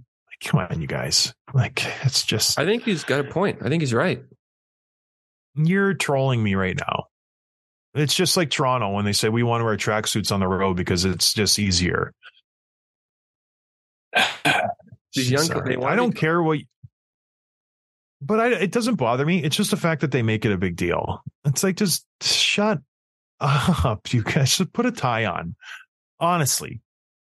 [0.51, 1.35] come on, you guys.
[1.53, 3.59] Like, it's just, I think he's got a point.
[3.63, 4.23] I think he's right.
[5.55, 7.07] you're trolling me right now.
[7.95, 10.77] It's just like Toronto when they say we want to wear tracksuits on the road
[10.77, 12.13] because it's just easier.
[15.15, 16.59] These young- they I don't care what,
[18.25, 19.43] but I, it doesn't bother me.
[19.43, 21.23] It's just the fact that they make it a big deal.
[21.45, 22.81] It's like just shut
[23.41, 24.57] up, you guys.
[24.57, 25.55] Just put a tie on.
[26.21, 26.81] Honestly,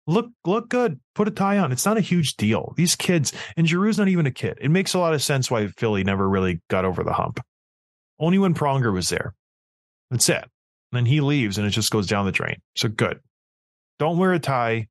[0.07, 1.01] look look good.
[1.15, 1.73] Put a tie on.
[1.73, 2.73] It's not a huge deal.
[2.77, 4.59] These kids and Giroux's not even a kid.
[4.61, 7.41] It makes a lot of sense why Philly never really got over the hump.
[8.19, 9.35] Only when Pronger was there.
[10.11, 10.45] That's it.
[10.93, 12.57] then he leaves and it just goes down the drain.
[12.77, 13.21] So good.
[13.99, 14.89] Don't wear a tie.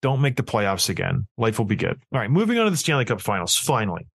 [0.00, 1.26] Don't make the playoffs again.
[1.36, 2.00] Life will be good.
[2.12, 3.56] All right, moving on to the Stanley Cup Finals.
[3.56, 4.06] Finally,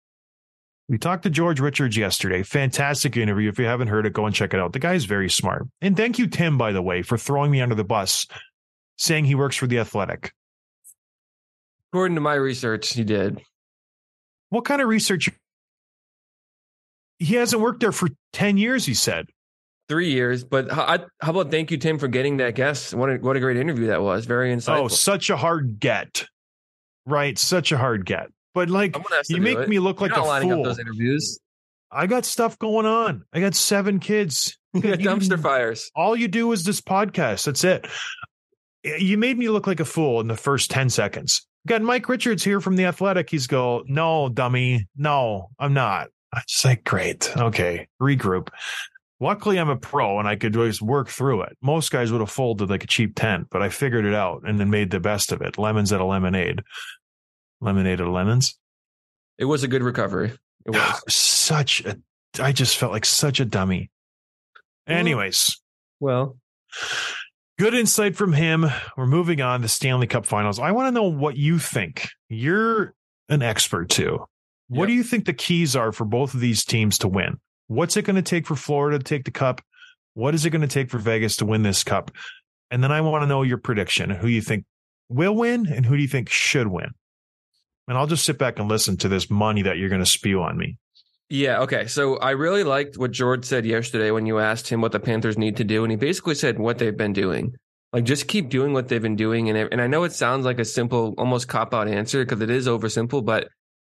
[0.89, 2.43] we talked to George Richards yesterday.
[2.43, 3.49] Fantastic interview.
[3.49, 4.73] If you haven't heard it, go and check it out.
[4.73, 5.67] The guy's very smart.
[5.81, 8.27] And thank you, Tim, by the way, for throwing me under the bus,
[8.99, 10.33] saying he works for the Athletic.
[11.93, 13.41] According to my research, he did.
[14.49, 15.31] What kind of research?
[17.19, 19.27] He hasn't worked there for 10 years, he said.
[19.89, 22.95] Three years, but how, how about thank you, Tim, for getting that guest?
[22.95, 24.27] What a, what a great interview that was.
[24.27, 24.85] Very oh, insightful.
[24.85, 26.25] Oh, such a hard get.
[27.05, 27.39] Right.
[27.39, 28.29] Such a hard get.
[28.55, 30.65] But like, Someone has to you make me look You're like a fool.
[30.65, 31.39] those interviews.
[31.91, 33.25] I got stuff going on.
[33.33, 34.59] I got seven kids.
[34.75, 35.91] You got dumpster fires.
[35.95, 37.45] all you do is this podcast.
[37.45, 37.87] That's it.
[38.85, 41.47] You made me look like a fool in the first 10 seconds.
[41.67, 43.29] Got Mike Richards here from the Athletic.
[43.29, 44.89] He's go, no, dummy.
[44.97, 46.09] No, I'm not.
[46.33, 47.31] I just like, great.
[47.37, 47.87] Okay.
[48.01, 48.49] Regroup.
[49.21, 51.57] Luckily, I'm a pro and I could just work through it.
[51.61, 54.59] Most guys would have folded like a cheap tent, but I figured it out and
[54.59, 55.59] then made the best of it.
[55.59, 56.63] Lemons at a lemonade.
[57.63, 58.59] Lemonade a lemons.
[59.39, 60.33] It was a good recovery.
[60.67, 61.03] It was.
[61.09, 61.97] Such a,
[62.39, 63.91] I just felt like such a dummy.
[64.87, 65.61] Anyways,
[66.01, 66.37] well,
[67.59, 68.67] Good insight from him.
[68.97, 70.59] We're moving on to Stanley Cup Finals.
[70.59, 72.09] I want to know what you think.
[72.29, 72.95] You're
[73.29, 74.25] an expert too.
[74.69, 74.89] What Yep.
[74.89, 77.39] do you think the keys are for both of these teams to win?
[77.69, 79.61] What's it going to take for Florida to take the cup?
[80.15, 82.11] What is it going to take for Vegas to win this cup?
[82.71, 84.11] And then I want to know your prediction.
[84.11, 84.65] Who you think
[85.09, 86.89] will win and who do you think should win?
[87.93, 90.41] And I'll just sit back and listen to this money that you're going to spew
[90.41, 90.79] on me.
[91.29, 91.61] yeah.
[91.61, 91.87] Okay.
[91.89, 95.37] So I really liked what George said yesterday when you asked him what the Panthers
[95.37, 95.85] need to do.
[95.85, 97.55] And he basically said what they've been doing.
[97.93, 99.51] Like just keep doing what they've been doing.
[99.51, 102.49] And, and I know it sounds like a simple, almost cop out answer because it
[102.49, 103.49] is oversimple, but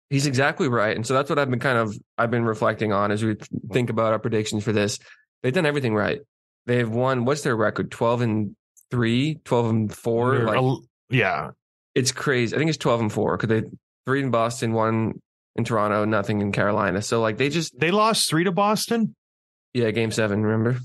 [0.08, 0.96] he's exactly right.
[0.96, 3.36] And so that's what I've been kind of, I've been reflecting on as we
[3.70, 4.98] think about our predictions for this.
[5.42, 6.20] They've done everything right.
[6.64, 7.90] They've won, what's their record?
[7.90, 8.56] 12 and
[8.90, 10.38] three, 12 and four.
[10.38, 10.78] Like,
[11.10, 11.50] yeah.
[11.94, 12.56] it's crazy.
[12.56, 13.68] I think it's 12 and 4 because they
[14.06, 15.20] three in Boston, one
[15.56, 17.02] in Toronto, nothing in Carolina.
[17.02, 19.14] So like they just They lost three to Boston.
[19.74, 20.78] yeah, game 7, remember?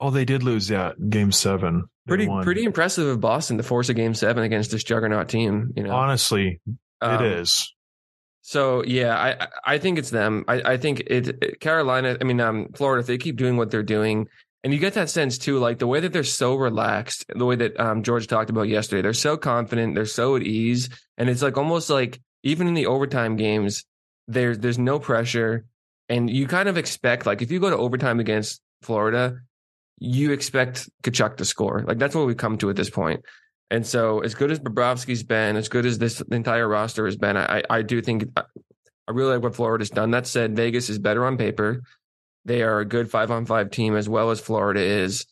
[0.00, 1.84] Oh, they did lose that game seven.
[2.06, 2.42] They Pretty won.
[2.44, 5.94] pretty impressive of Boston to force a game 7 against this juggernaut team, you know.
[5.94, 6.60] Honestly,
[7.00, 7.72] Um, it is.
[8.44, 10.44] So yeah, I I- think it's them.
[10.48, 13.70] I I think it, it- Carolina, I mean um Florida, if they keep doing what
[13.70, 14.26] they're doing
[14.64, 17.56] and you get that sense too, like the way that they're so relaxed, the way
[17.56, 21.42] that um, George talked about yesterday, they're so confident, they're so at ease, and it's
[21.42, 23.84] like almost like even in the overtime games,
[24.28, 25.64] there's there's no pressure,
[26.08, 29.38] and you kind of expect like if you go to overtime against Florida,
[29.98, 31.84] you expect Tkachuk to score.
[31.86, 33.24] Like that's what we've come to at this point.
[33.70, 37.36] And so, as good as Bobrovsky's been, as good as this entire roster has been,
[37.36, 40.12] I I do think I really like what Florida's done.
[40.12, 41.82] That said, Vegas is better on paper.
[42.44, 45.26] They are a good five on five team as well as Florida is.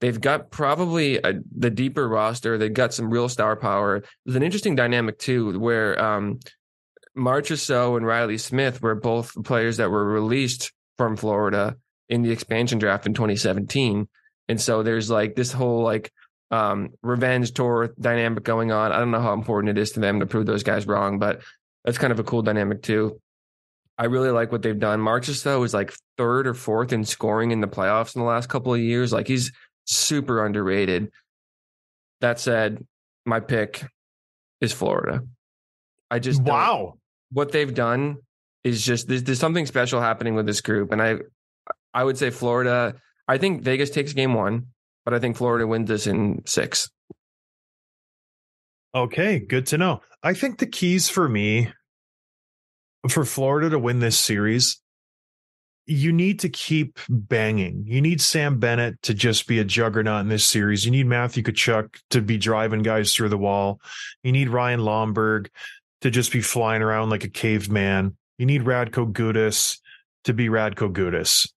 [0.00, 2.58] They've got probably a, the deeper roster.
[2.58, 4.02] They've got some real star power.
[4.24, 6.40] There's an interesting dynamic too, where um,
[7.16, 11.76] Marchessault and Riley Smith were both players that were released from Florida
[12.08, 14.08] in the expansion draft in 2017.
[14.48, 16.12] And so there's like this whole like
[16.50, 18.92] um, revenge tour dynamic going on.
[18.92, 21.42] I don't know how important it is to them to prove those guys wrong, but
[21.84, 23.20] that's kind of a cool dynamic too.
[23.98, 25.00] I really like what they've done.
[25.00, 28.72] Marchessault is like third or fourth in scoring in the playoffs in the last couple
[28.72, 29.12] of years.
[29.12, 29.52] Like he's
[29.84, 31.10] super underrated.
[32.20, 32.84] That said,
[33.26, 33.84] my pick
[34.60, 35.22] is Florida.
[36.10, 36.94] I just wow.
[37.30, 38.18] What they've done
[38.64, 41.16] is just there's, there's something special happening with this group, and I
[41.94, 42.94] I would say Florida.
[43.28, 44.66] I think Vegas takes game one,
[45.04, 46.90] but I think Florida wins this in six.
[48.94, 50.02] Okay, good to know.
[50.22, 51.72] I think the keys for me
[53.08, 54.80] for Florida to win this series,
[55.86, 57.84] you need to keep banging.
[57.86, 60.84] You need Sam Bennett to just be a juggernaut in this series.
[60.84, 63.80] You need Matthew Tkachuk to be driving guys through the wall.
[64.22, 65.48] You need Ryan Lomberg
[66.02, 68.16] to just be flying around like a caveman.
[68.38, 69.78] You need Radko Gudas
[70.24, 71.48] to be Radko Gudas.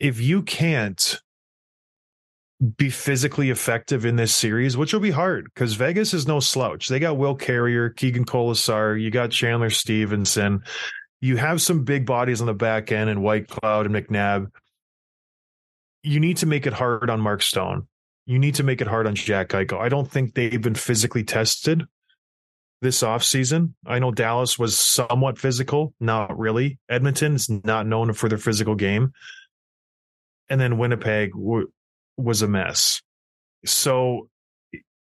[0.00, 1.20] If you can't
[2.76, 6.88] be physically effective in this series, which will be hard because Vegas is no slouch.
[6.88, 10.62] They got Will Carrier, Keegan Kolesar, you got Chandler Stephenson.
[11.20, 14.50] You have some big bodies on the back end and Whitecloud and McNabb.
[16.02, 17.86] You need to make it hard on Mark Stone.
[18.26, 19.80] You need to make it hard on Jack Eichel.
[19.80, 21.84] I don't think they've been physically tested
[22.80, 23.74] this offseason.
[23.86, 26.78] I know Dallas was somewhat physical, not really.
[26.88, 29.12] Edmonton's not known for their physical game.
[30.48, 31.32] And then Winnipeg
[32.18, 33.00] was a mess.
[33.64, 34.28] So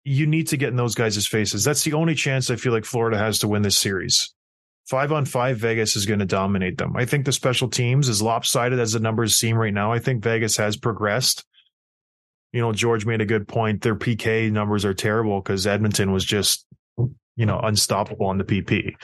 [0.05, 1.65] you need to get in those guys' faces.
[1.65, 4.35] That's the only chance I feel like Florida has to win this series.
[4.87, 6.95] Five on five, Vegas is going to dominate them.
[6.95, 10.23] I think the special teams, as lopsided as the numbers seem right now, I think
[10.23, 11.45] Vegas has progressed.
[12.53, 13.81] You know, George made a good point.
[13.81, 16.67] Their PK numbers are terrible because Edmonton was just,
[16.99, 18.95] you know, unstoppable on the PP.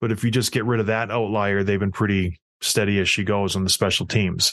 [0.00, 3.22] But if you just get rid of that outlier, they've been pretty steady as she
[3.22, 4.52] goes on the special teams.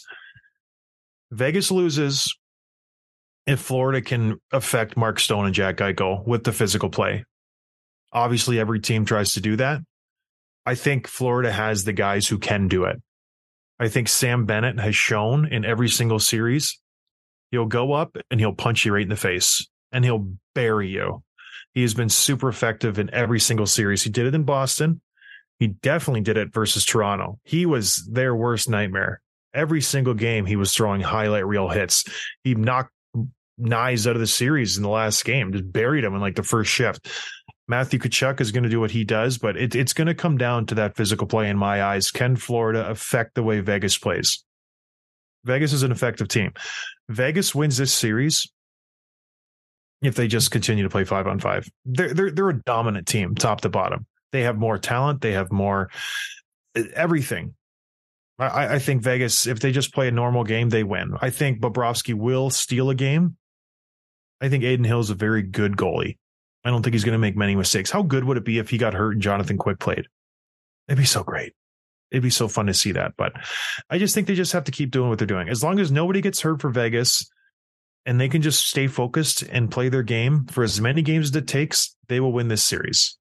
[1.31, 2.33] Vegas loses
[3.47, 7.23] if Florida can affect Mark Stone and Jack Eichel with the physical play.
[8.11, 9.79] Obviously, every team tries to do that.
[10.65, 13.01] I think Florida has the guys who can do it.
[13.79, 16.79] I think Sam Bennett has shown in every single series,
[17.51, 21.23] he'll go up and he'll punch you right in the face and he'll bury you.
[21.73, 24.03] He has been super effective in every single series.
[24.03, 25.01] He did it in Boston.
[25.59, 27.39] He definitely did it versus Toronto.
[27.43, 29.21] He was their worst nightmare.
[29.53, 32.03] Every single game, he was throwing highlight reel hits.
[32.43, 32.91] He knocked
[33.59, 36.43] Knies out of the series in the last game, just buried him in like the
[36.43, 37.09] first shift.
[37.67, 40.37] Matthew Tkachuk is going to do what he does, but it, it's going to come
[40.37, 42.11] down to that physical play in my eyes.
[42.11, 44.43] Can Florida affect the way Vegas plays?
[45.43, 46.53] Vegas is an effective team.
[47.09, 48.49] Vegas wins this series
[50.01, 51.67] if they just continue to play five on five.
[51.85, 54.05] They're they're they're a dominant team, top to bottom.
[54.31, 55.21] They have more talent.
[55.21, 55.89] They have more
[56.93, 57.55] everything.
[58.39, 61.15] I, I think Vegas, if they just play a normal game, they win.
[61.21, 63.35] I think Bobrovsky will steal a game
[64.41, 66.17] I think Adin Hill is a very good goalie.
[66.63, 67.89] I don't think he's going to make many mistakes.
[67.89, 70.07] How good would it be if he got hurt and Jonathan Quick played?
[70.87, 71.53] It'd be so great.
[72.11, 73.13] It'd be so fun to see that.
[73.17, 73.33] But
[73.89, 75.49] I just think they just have to keep doing what they're doing.
[75.49, 77.29] As long as nobody gets hurt for Vegas
[78.05, 81.35] and they can just stay focused and play their game for as many games as
[81.35, 83.17] it takes, they will win this series.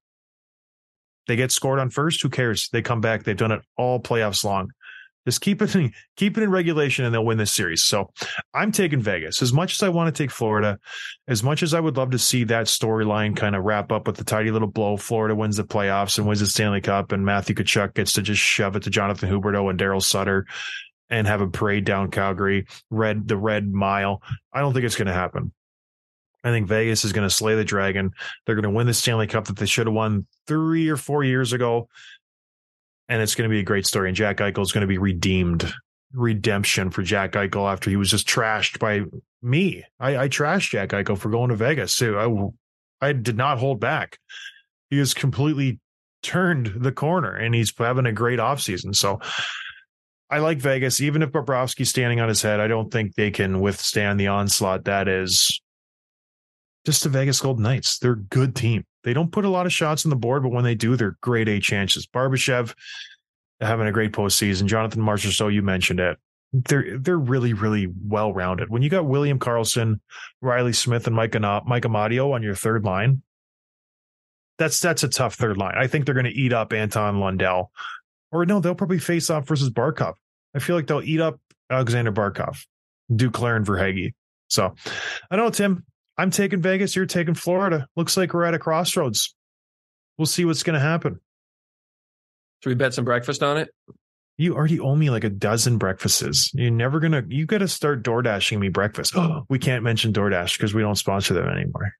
[1.27, 2.21] They get scored on first.
[2.21, 2.69] Who cares?
[2.69, 3.23] They come back.
[3.23, 4.71] They've done it all playoffs long.
[5.27, 7.83] Just keep it in, keep it in regulation and they'll win this series.
[7.83, 8.13] So
[8.53, 9.41] I'm taking Vegas.
[9.41, 10.79] As much as I want to take Florida,
[11.27, 14.15] as much as I would love to see that storyline kind of wrap up with
[14.15, 17.55] the tidy little blow, Florida wins the playoffs and wins the Stanley Cup, and Matthew
[17.55, 20.45] Tkachuk gets to just shove it to Jonathan Huberdeau and Daryl Sutter
[21.09, 24.21] and have a parade down Calgary, red the red mile.
[24.53, 25.51] I don't think it's going to happen.
[26.43, 28.11] I think Vegas is going to slay the dragon.
[28.45, 31.25] They're going to win the Stanley Cup that they should have won three or four
[31.25, 31.89] years ago
[33.09, 34.09] and it's going to be a great story.
[34.09, 35.71] And Jack Eichel is going to be redeemed,
[36.13, 39.01] redemption for Jack Eichel after he was just trashed by
[39.41, 39.83] me.
[39.99, 42.17] I, I trashed Jack Eichel for going to Vegas too.
[42.17, 44.17] I I did not hold back.
[44.89, 45.79] He has completely
[46.23, 48.95] turned the corner, and he's having a great offseason.
[48.95, 49.19] So.
[50.29, 52.59] I like Vegas, even if Bobrovsky's standing on his head.
[52.59, 55.61] I don't think they can withstand the onslaught that is
[56.87, 57.99] just the Vegas Golden Knights.
[57.99, 58.85] They're a good team.
[59.03, 61.17] They don't put a lot of shots on the board, but when they do, they're
[61.19, 62.07] great A chances.
[62.07, 62.73] Barbashev
[63.59, 64.67] having a great postseason.
[64.67, 66.17] Jonathan Marchessault, you mentioned it.
[66.53, 68.69] They're they're really really well rounded.
[68.69, 69.99] When you got William Karlsson,
[70.39, 73.21] Reilly Smith, and Mike Mike Amadio on your third line,
[74.57, 75.75] that's that's a tough third line.
[75.77, 77.71] I think they're going to eat up Anton Lundell
[78.31, 80.13] Or no, they'll probably face off versus Barkov.
[80.55, 81.37] I feel like they'll eat up
[81.69, 82.65] Alexander Barkov,
[83.11, 84.13] Duclair and Verhaeghe.
[84.47, 84.73] So
[85.29, 85.83] I don't know, Tim.
[86.17, 86.95] I'm taking Vegas.
[86.95, 87.87] You're taking Florida.
[87.95, 89.35] Looks like we're at a crossroads.
[90.17, 91.19] We'll see what's going to happen.
[92.63, 93.69] Should we bet some breakfast on it?
[94.37, 96.51] You already owe me like a dozen breakfasts.
[96.53, 97.23] You're never gonna.
[97.27, 99.15] You got to start door dashing me breakfast.
[99.15, 101.93] Oh, we can't mention DoorDash because we don't sponsor them anymore.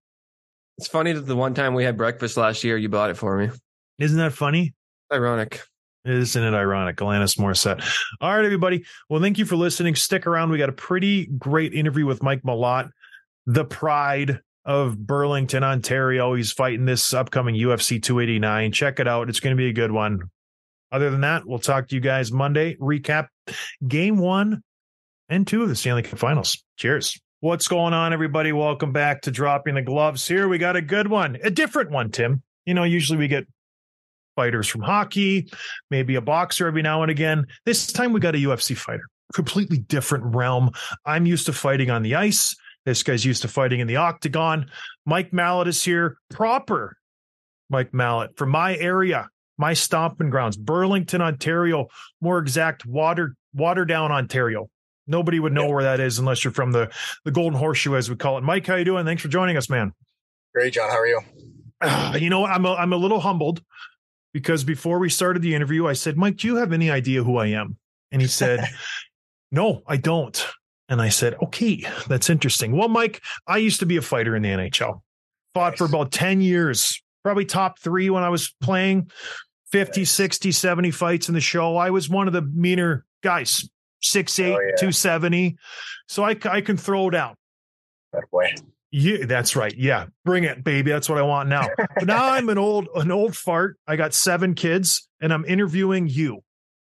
[0.77, 3.37] It's funny that the one time we had breakfast last year, you bought it for
[3.37, 3.49] me.
[3.97, 4.75] Isn't that funny?
[5.11, 5.63] Ironic.
[6.05, 6.97] Isn't it ironic?
[6.97, 7.83] Alanis Morissette.
[8.21, 8.85] All right, everybody.
[9.09, 9.95] Well, thank you for listening.
[9.95, 10.51] Stick around.
[10.51, 12.91] We got a pretty great interview with Mike Malott,
[13.47, 16.33] the pride of Burlington, Ontario.
[16.33, 18.73] He's fighting this upcoming UFC 289.
[18.73, 19.29] Check it out.
[19.29, 20.29] It's going to be a good one.
[20.91, 22.75] Other than that, we'll talk to you guys Monday.
[22.75, 23.27] Recap
[23.87, 24.61] game one
[25.29, 26.61] and two of the Stanley Cup finals.
[26.77, 27.19] Cheers.
[27.39, 28.51] What's going on, everybody?
[28.51, 30.27] Welcome back to Dropping the Gloves.
[30.27, 32.41] Here we got a good one, a different one, Tim.
[32.65, 33.47] You know, usually we get
[34.35, 35.49] fighters from hockey,
[35.89, 37.45] maybe a boxer every now and again.
[37.65, 40.71] This time we got a UFC fighter, completely different realm.
[41.05, 42.55] I'm used to fighting on the ice.
[42.87, 44.71] This guy's used to fighting in the octagon.
[45.05, 46.95] Mike Malott is here, proper
[47.69, 51.89] Mike Malott from my area, my stomping grounds, Burlington, Ontario,
[52.21, 54.69] more exact, Water Waterdown, Ontario.
[55.05, 55.73] Nobody would know yeah.
[55.73, 56.89] where that is unless you're from the
[57.25, 58.45] the Golden Horseshoe, as we call it.
[58.45, 59.03] Mike, how are you doing?
[59.03, 59.91] Thanks for joining us, man.
[60.55, 60.89] Great, John.
[60.89, 61.19] How are you?
[61.81, 63.61] Uh, you know, I'm a, I'm a little humbled
[64.33, 67.35] because before we started the interview, I said, Mike, do you have any idea who
[67.35, 67.77] I am?
[68.13, 68.65] And he said,
[69.51, 70.41] No, I don't.
[70.89, 72.75] And I said, Okay, that's interesting.
[72.75, 75.01] Well, Mike, I used to be a fighter in the NHL,
[75.53, 75.77] fought nice.
[75.77, 79.11] for about 10 years, probably top three when I was playing
[79.71, 80.11] 50, nice.
[80.11, 81.77] 60, 70 fights in the show.
[81.77, 83.69] I was one of the meaner guys,
[84.03, 84.75] 6'8, oh, yeah.
[84.77, 85.57] 270.
[86.07, 87.35] So I, I can throw down.
[88.13, 88.55] That way.
[88.91, 89.75] Yeah, that's right.
[89.75, 90.91] Yeah, bring it, baby.
[90.91, 91.67] That's what I want now.
[91.77, 93.77] but now I'm an old an old fart.
[93.85, 96.41] I got seven kids, and I'm interviewing you.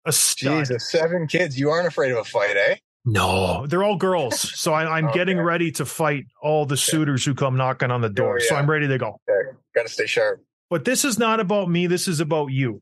[0.06, 0.68] A stud.
[0.68, 1.58] Jesus, seven kids.
[1.58, 2.76] You aren't afraid of a fight, eh?
[3.08, 4.52] No, they're all girls.
[4.58, 5.20] So I, am okay.
[5.20, 8.34] getting ready to fight all the suitors who come knocking on the door.
[8.34, 8.50] Oh, yeah.
[8.50, 9.22] So I'm ready to go.
[9.74, 10.44] Got to stay sharp.
[10.70, 11.88] But this is not about me.
[11.88, 12.82] This is about you.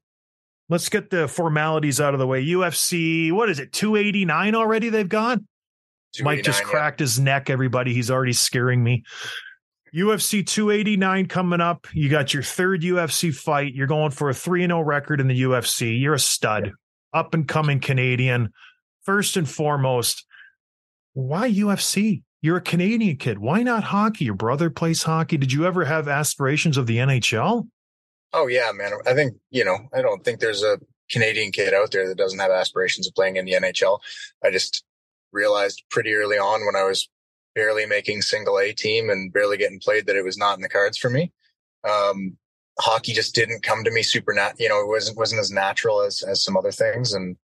[0.67, 2.43] Let's get the formalities out of the way.
[2.43, 3.71] UFC, what is it?
[3.71, 4.89] 289 already?
[4.89, 5.47] They've gone.
[6.21, 7.03] Mike just cracked yeah.
[7.03, 7.93] his neck, everybody.
[7.93, 9.03] He's already scaring me.
[9.93, 11.85] UFC 289 coming up.
[11.93, 13.75] You got your third UFC fight.
[13.75, 15.99] You're going for a 3 0 record in the UFC.
[15.99, 16.71] You're a stud,
[17.13, 18.49] up and coming Canadian.
[19.05, 20.25] First and foremost,
[21.13, 22.23] why UFC?
[22.41, 23.39] You're a Canadian kid.
[23.39, 24.25] Why not hockey?
[24.25, 25.37] Your brother plays hockey.
[25.37, 27.67] Did you ever have aspirations of the NHL?
[28.33, 28.91] Oh, yeah, man.
[29.07, 30.77] I think, you know, I don't think there's a
[31.09, 33.99] Canadian kid out there that doesn't have aspirations of playing in the NHL.
[34.43, 34.83] I just
[35.31, 37.09] realized pretty early on when I was
[37.55, 40.69] barely making single A team and barely getting played that it was not in the
[40.69, 41.31] cards for me.
[41.83, 42.37] Um,
[42.79, 46.01] hockey just didn't come to me super nat, you know, it wasn't, wasn't as natural
[46.01, 47.13] as, as some other things.
[47.13, 47.37] And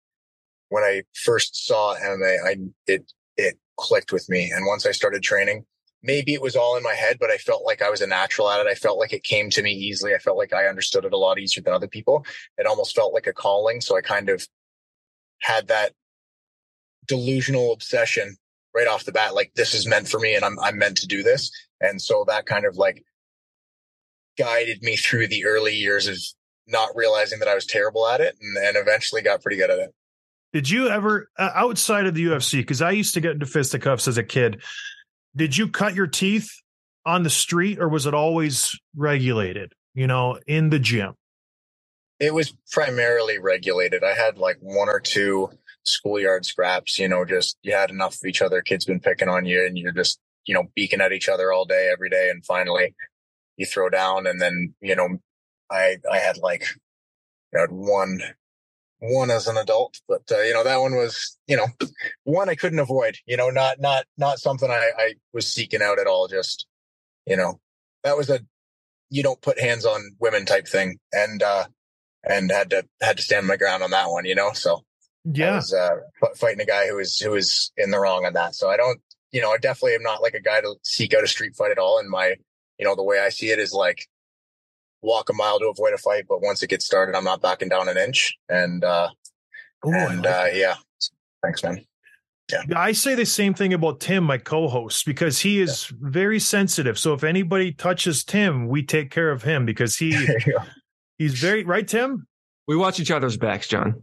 [0.70, 2.56] when I first saw MMA, I,
[2.86, 4.50] it, it clicked with me.
[4.54, 5.66] And once I started training,
[6.02, 8.50] maybe it was all in my head, but I felt like I was a natural
[8.50, 8.70] at it.
[8.70, 10.14] I felt like it came to me easily.
[10.14, 12.24] I felt like I understood it a lot easier than other people.
[12.56, 13.80] It almost felt like a calling.
[13.80, 14.46] So I kind of
[15.40, 15.92] had that
[17.06, 18.36] delusional obsession
[18.74, 19.34] right off the bat.
[19.34, 21.50] Like this is meant for me and I'm, I'm meant to do this.
[21.80, 23.04] And so that kind of like
[24.38, 26.16] guided me through the early years of
[26.68, 29.78] not realizing that I was terrible at it and, and eventually got pretty good at
[29.78, 29.94] it.
[30.52, 34.08] Did you ever, uh, outside of the UFC, because I used to get into fisticuffs
[34.08, 34.62] as a kid,
[35.36, 36.50] did you cut your teeth
[37.06, 41.14] on the street or was it always regulated, you know, in the gym?
[42.18, 44.04] It was primarily regulated.
[44.04, 45.50] I had like one or two
[45.84, 48.60] schoolyard scraps, you know, just you had enough of each other.
[48.60, 51.64] Kids been picking on you and you're just, you know, beaking at each other all
[51.64, 52.28] day, every day.
[52.30, 52.94] And finally
[53.56, 54.26] you throw down.
[54.26, 55.18] And then, you know,
[55.70, 56.64] I, I had like,
[57.54, 58.20] I had one,
[59.00, 61.66] one as an adult, but, uh, you know, that one was, you know,
[62.24, 65.98] one I couldn't avoid, you know, not, not, not something I, I was seeking out
[65.98, 66.28] at all.
[66.28, 66.66] Just,
[67.26, 67.60] you know,
[68.04, 68.40] that was a,
[69.08, 70.98] you don't put hands on women type thing.
[71.12, 71.64] And, uh,
[72.22, 74.52] and had to, had to stand my ground on that one, you know?
[74.52, 74.84] So,
[75.24, 75.96] yeah, I was uh,
[76.36, 78.54] fighting a guy who was who was in the wrong on that.
[78.54, 79.00] So I don't,
[79.32, 81.70] you know, I definitely am not like a guy to seek out a street fight
[81.70, 81.98] at all.
[81.98, 82.36] And my,
[82.78, 84.06] you know, the way I see it is like
[85.02, 87.68] walk a mile to avoid a fight, but once it gets started, I'm not backing
[87.68, 88.36] down an inch.
[88.48, 89.08] And uh,
[89.86, 90.76] Ooh, and like uh, yeah,
[91.42, 91.84] thanks, man.
[92.50, 92.62] Yeah.
[92.74, 95.96] I say the same thing about Tim, my co-host, because he is yeah.
[96.00, 96.98] very sensitive.
[96.98, 100.26] So if anybody touches Tim, we take care of him because he
[101.18, 101.86] he's very right.
[101.86, 102.26] Tim,
[102.66, 104.02] we watch each other's backs, John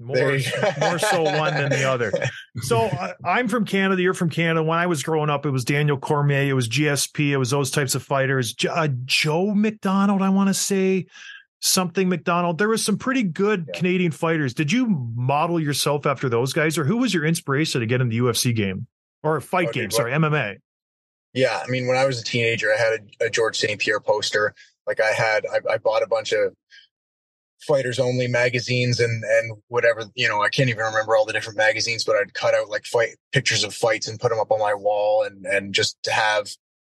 [0.00, 0.38] more
[0.80, 2.12] more so one than the other.
[2.62, 4.00] So uh, I'm from Canada.
[4.00, 4.62] You're from Canada.
[4.62, 6.42] When I was growing up, it was Daniel Cormier.
[6.42, 7.30] It was GSP.
[7.30, 8.54] It was those types of fighters.
[8.70, 11.06] uh, Joe McDonald, I want to say,
[11.60, 12.58] something McDonald.
[12.58, 13.78] There was some pretty good yeah.
[13.78, 14.54] Canadian fighters.
[14.54, 14.86] Did you
[15.16, 18.54] model yourself after those guys, or who was your inspiration to get in the UFC
[18.54, 18.86] game
[19.24, 19.84] or fight oh, game?
[19.84, 20.58] Dude, sorry, MMA.
[21.32, 23.80] Yeah, I mean, when I was a teenager, I had a, a Georges St.
[23.80, 24.54] Pierre poster.
[24.86, 26.54] Like I had, I, I bought a bunch of
[27.64, 31.56] fighters only magazines and and whatever you know i can't even remember all the different
[31.56, 34.60] magazines but i'd cut out like fight pictures of fights and put them up on
[34.60, 36.48] my wall and and just to have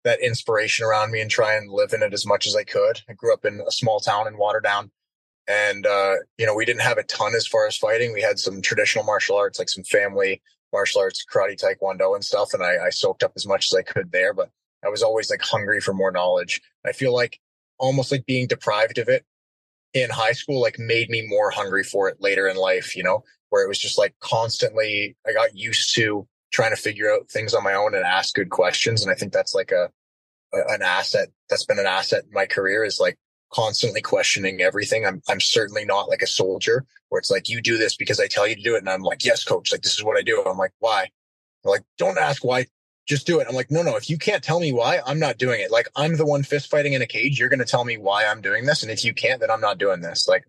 [0.03, 3.01] that inspiration around me and try and live in it as much as i could.
[3.09, 4.89] I grew up in a small town in waterdown
[5.47, 8.13] and uh you know we didn't have a ton as far as fighting.
[8.13, 10.41] We had some traditional martial arts like some family
[10.71, 13.81] martial arts karate taekwondo and stuff and I, I soaked up as much as i
[13.81, 14.49] could there but
[14.85, 16.61] i was always like hungry for more knowledge.
[16.85, 17.39] I feel like
[17.77, 19.25] almost like being deprived of it
[19.93, 23.23] in high school like made me more hungry for it later in life, you know,
[23.49, 27.53] where it was just like constantly I got used to trying to figure out things
[27.53, 29.01] on my own and ask good questions.
[29.01, 29.89] And I think that's like a,
[30.53, 33.17] a an asset that's been an asset in my career is like
[33.53, 35.05] constantly questioning everything.
[35.05, 38.27] I'm I'm certainly not like a soldier where it's like you do this because I
[38.27, 38.79] tell you to do it.
[38.79, 40.43] And I'm like, yes, coach, like this is what I do.
[40.45, 41.09] I'm like, why?
[41.63, 42.65] Like, don't ask why
[43.07, 43.47] just do it.
[43.49, 45.71] I'm like, no, no, if you can't tell me why, I'm not doing it.
[45.71, 47.39] Like, I'm the one fist fighting in a cage.
[47.39, 48.83] You're going to tell me why I'm doing this.
[48.83, 50.27] And if you can't, then I'm not doing this.
[50.27, 50.45] Like,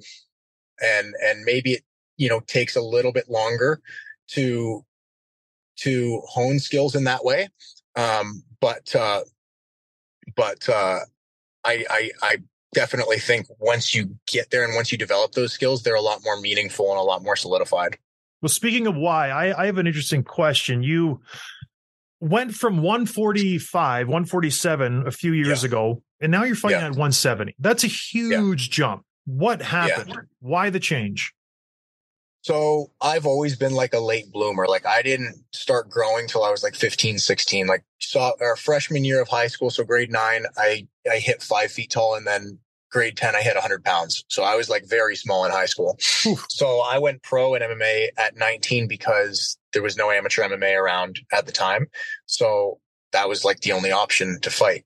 [0.81, 1.83] and, and maybe it,
[2.17, 3.81] you know, takes a little bit longer
[4.33, 4.85] to,
[5.77, 7.49] to hone skills in that way.
[7.95, 9.23] Um, but, uh,
[10.37, 10.99] but, uh,
[11.65, 12.37] I, I, I
[12.75, 16.25] definitely think once you get there and once you develop those skills, they're a lot
[16.25, 17.99] more meaningful and a lot more solidified.
[18.43, 20.83] Well, speaking of why, I, I have an interesting question.
[20.83, 21.21] You,
[22.21, 25.69] went from 145, 147 a few years yeah.
[25.69, 26.87] ago, and now you're fighting yeah.
[26.87, 27.55] at 170.
[27.59, 28.73] That's a huge yeah.
[28.73, 29.03] jump.
[29.27, 30.17] What happened?
[30.41, 31.35] Why the change?
[32.43, 34.67] So I've always been like a late bloomer.
[34.67, 37.67] Like I didn't start growing till I was like 15, 16.
[37.67, 39.71] Like saw our freshman year of high school.
[39.71, 42.59] So grade nine, I, I hit five feet tall and then
[42.91, 44.25] grade 10, I hit 100 pounds.
[44.29, 45.99] So I was like very small in high school.
[46.49, 51.21] So I went pro in MMA at 19 because there was no amateur MMA around
[51.33, 51.87] at the time.
[52.27, 52.81] So
[53.13, 54.85] that was like the only option to fight.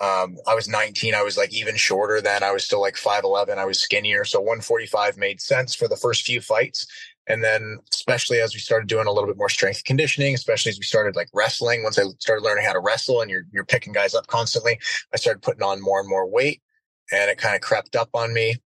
[0.00, 1.14] Um, I was 19.
[1.14, 2.42] I was like even shorter then.
[2.42, 3.58] I was still like 5'11.
[3.58, 4.24] I was skinnier.
[4.24, 6.86] So 145 made sense for the first few fights.
[7.26, 10.78] And then, especially as we started doing a little bit more strength conditioning, especially as
[10.78, 13.92] we started like wrestling, once I started learning how to wrestle and you're, you're picking
[13.92, 14.80] guys up constantly,
[15.12, 16.62] I started putting on more and more weight
[17.12, 18.56] and it kind of crept up on me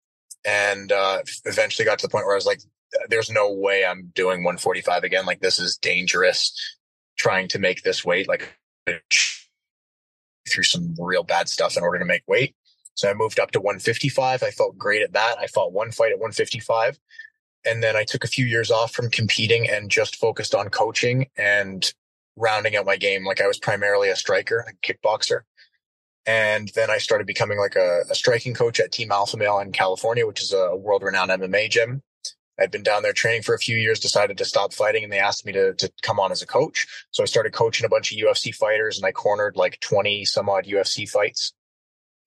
[0.47, 2.61] and uh, eventually got to the point where I was like,
[3.09, 5.27] there's no way I'm doing 145 again.
[5.27, 6.53] Like this is dangerous
[7.17, 8.59] trying to make this weight, like
[10.49, 12.55] through some real bad stuff in order to make weight.
[12.95, 14.43] So I moved up to 155.
[14.43, 15.39] I felt great at that.
[15.39, 16.99] I fought one fight at 155.
[17.67, 21.27] And then I took a few years off from competing and just focused on coaching
[21.37, 21.93] and
[22.37, 23.25] rounding out my game.
[23.25, 25.41] Like I was primarily a striker, a kickboxer.
[26.27, 29.73] And then I started becoming like a, a, striking coach at Team Alpha Male in
[29.73, 32.03] California, which is a world renowned MMA gym.
[32.59, 35.19] I'd been down there training for a few years, decided to stop fighting, and they
[35.19, 36.87] asked me to, to come on as a coach.
[37.11, 40.49] So I started coaching a bunch of UFC fighters and I cornered like 20 some
[40.49, 41.53] odd UFC fights.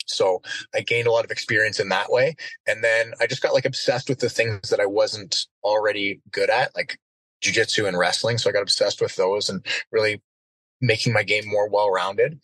[0.05, 0.41] So
[0.73, 2.36] I gained a lot of experience in that way.
[2.65, 6.49] And then I just got like obsessed with the things that I wasn't already good
[6.49, 6.99] at, like
[7.43, 8.38] jujitsu and wrestling.
[8.38, 10.21] So I got obsessed with those and really
[10.82, 12.39] making my game more well rounded.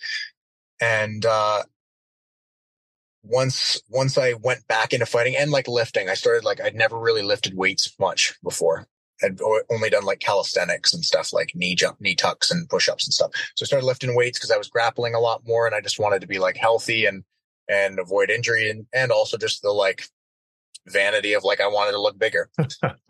[0.81, 1.63] And, uh,
[3.23, 6.99] once, once I went back into fighting and like lifting, I started like, I'd never
[6.99, 8.87] really lifted weights much before.
[9.21, 9.39] I'd
[9.71, 13.13] only done like calisthenics and stuff like knee jump, knee tucks and push ups and
[13.13, 13.31] stuff.
[13.55, 15.99] So I started lifting weights because I was grappling a lot more and I just
[15.99, 17.23] wanted to be like healthy and,
[17.69, 20.05] and avoid injury and, and also just the like
[20.87, 22.49] vanity of like I wanted to look bigger.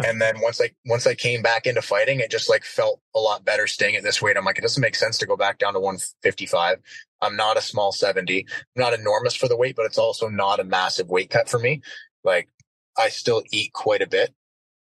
[0.06, 3.20] and then once I once I came back into fighting, it just like felt a
[3.20, 4.38] lot better staying at this weight.
[4.38, 6.78] I'm like, it doesn't make sense to go back down to 155.
[7.22, 8.46] I'm not a small 70.
[8.76, 11.60] I'm not enormous for the weight, but it's also not a massive weight cut for
[11.60, 11.82] me.
[12.24, 12.50] Like
[12.98, 14.34] I still eat quite a bit.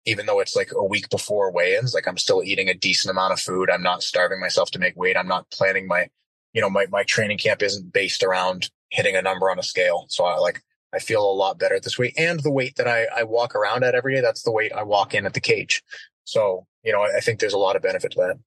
[0.09, 3.32] Even though it's like a week before weigh-ins, like I'm still eating a decent amount
[3.32, 3.68] of food.
[3.68, 5.16] I'm not starving myself to make weight.
[5.16, 6.09] I'm not planning my,
[6.53, 10.07] you know, my, my training camp isn't based around hitting a number on a scale.
[10.09, 10.62] So I like
[10.97, 12.13] I feel a lot better this way.
[12.17, 14.23] and the weight that I, I walk around at every day.
[14.23, 15.83] That's the weight I walk in at the cage.
[16.25, 18.39] So, you know, I, I think there's a lot of benefit to that.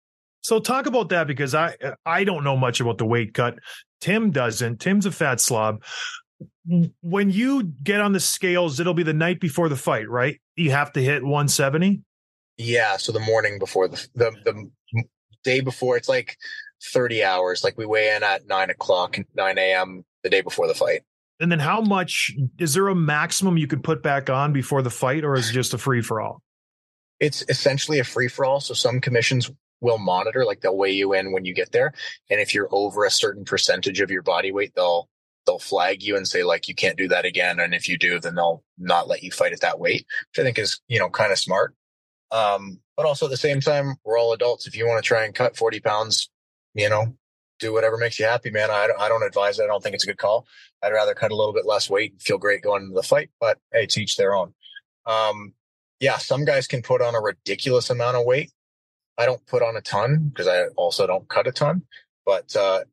[0.41, 1.75] So talk about that because I
[2.05, 3.59] I don't know much about the weight cut.
[4.01, 4.79] Tim doesn't.
[4.79, 5.83] Tim's a fat slob.
[7.01, 10.39] When you get on the scales, it'll be the night before the fight, right?
[10.55, 12.01] You have to hit 170.
[12.57, 12.97] Yeah.
[12.97, 14.69] So the morning before the the the
[15.43, 16.37] day before, it's like
[16.83, 17.63] 30 hours.
[17.63, 20.05] Like we weigh in at nine o'clock, 9 a.m.
[20.23, 21.01] the day before the fight.
[21.39, 24.89] And then how much is there a maximum you could put back on before the
[24.89, 26.41] fight, or is it just a free for all?
[27.19, 28.59] It's essentially a free for all.
[28.59, 31.93] So some commissions will monitor, like they'll weigh you in when you get there.
[32.29, 35.09] And if you're over a certain percentage of your body weight, they'll
[35.45, 38.19] they'll flag you and say like you can't do that again, and if you do,
[38.19, 41.09] then they'll not let you fight at that weight, which I think is you know
[41.09, 41.73] kind of smart.
[42.31, 44.67] Um, but also at the same time, we're all adults.
[44.67, 46.29] If you want to try and cut 40 pounds,
[46.73, 47.15] you know,
[47.59, 48.71] do whatever makes you happy, man.
[48.71, 49.63] I, I don't advise it.
[49.63, 50.47] I don't think it's a good call.
[50.83, 53.29] I'd rather cut a little bit less weight and feel great going into the fight,
[53.39, 54.53] but hey, to each their own.
[55.05, 55.53] Um,
[55.99, 58.51] yeah, some guys can put on a ridiculous amount of weight.
[59.17, 61.83] I don't put on a ton because I also don't cut a ton,
[62.25, 62.83] but, uh,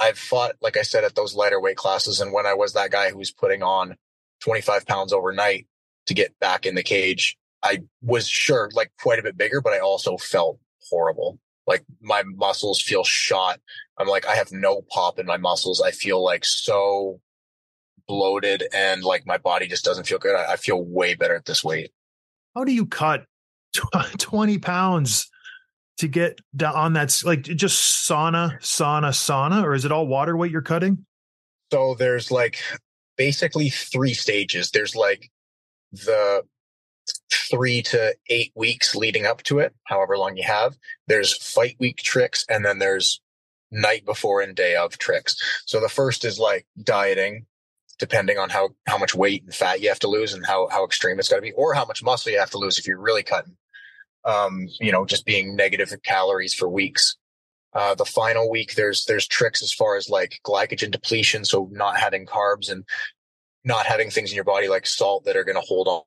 [0.00, 2.20] I've fought, like I said, at those lighter weight classes.
[2.20, 3.96] And when I was that guy who was putting on
[4.40, 5.66] 25 pounds overnight
[6.06, 9.72] to get back in the cage, I was sure like quite a bit bigger, but
[9.72, 10.58] I also felt
[10.90, 11.38] horrible.
[11.66, 13.60] Like my muscles feel shot.
[14.02, 15.80] I'm like, I have no pop in my muscles.
[15.80, 17.20] I feel like so
[18.06, 20.34] bloated and like my body just doesn't feel good.
[20.34, 21.92] I, I feel way better at this weight.
[22.54, 23.24] How do you cut
[24.18, 25.30] 20 pounds
[25.98, 27.22] to get down on that?
[27.24, 31.06] Like just sauna, sauna, sauna, or is it all water weight you're cutting?
[31.72, 32.58] So there's like
[33.16, 34.70] basically three stages.
[34.70, 35.30] There's like
[35.92, 36.42] the
[37.50, 40.76] three to eight weeks leading up to it, however long you have.
[41.06, 43.20] There's fight week tricks, and then there's
[43.72, 45.36] night before and day of tricks.
[45.66, 47.46] So the first is like dieting,
[47.98, 50.84] depending on how how much weight and fat you have to lose and how how
[50.84, 53.00] extreme it's got to be, or how much muscle you have to lose if you're
[53.00, 53.56] really cutting.
[54.24, 57.16] Um, you know, just being negative calories for weeks.
[57.74, 61.96] Uh, the final week, there's there's tricks as far as like glycogen depletion, so not
[61.98, 62.84] having carbs and
[63.64, 66.02] not having things in your body like salt that are going to hold on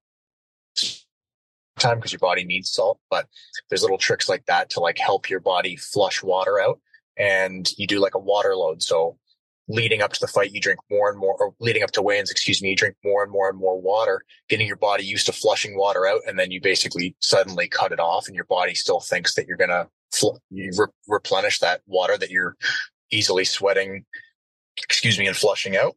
[1.80, 3.28] time because your body needs salt, but
[3.70, 6.80] there's little tricks like that to like help your body flush water out.
[7.18, 8.82] And you do like a water load.
[8.82, 9.18] So
[9.68, 12.30] leading up to the fight, you drink more and more, or leading up to weigh-ins,
[12.30, 15.32] excuse me, you drink more and more and more water, getting your body used to
[15.32, 16.22] flushing water out.
[16.28, 19.58] And then you basically suddenly cut it off and your body still thinks that you're
[19.58, 22.56] to fl- re- replenish that water that you're
[23.12, 24.06] easily sweating,
[24.78, 25.96] excuse me, and flushing out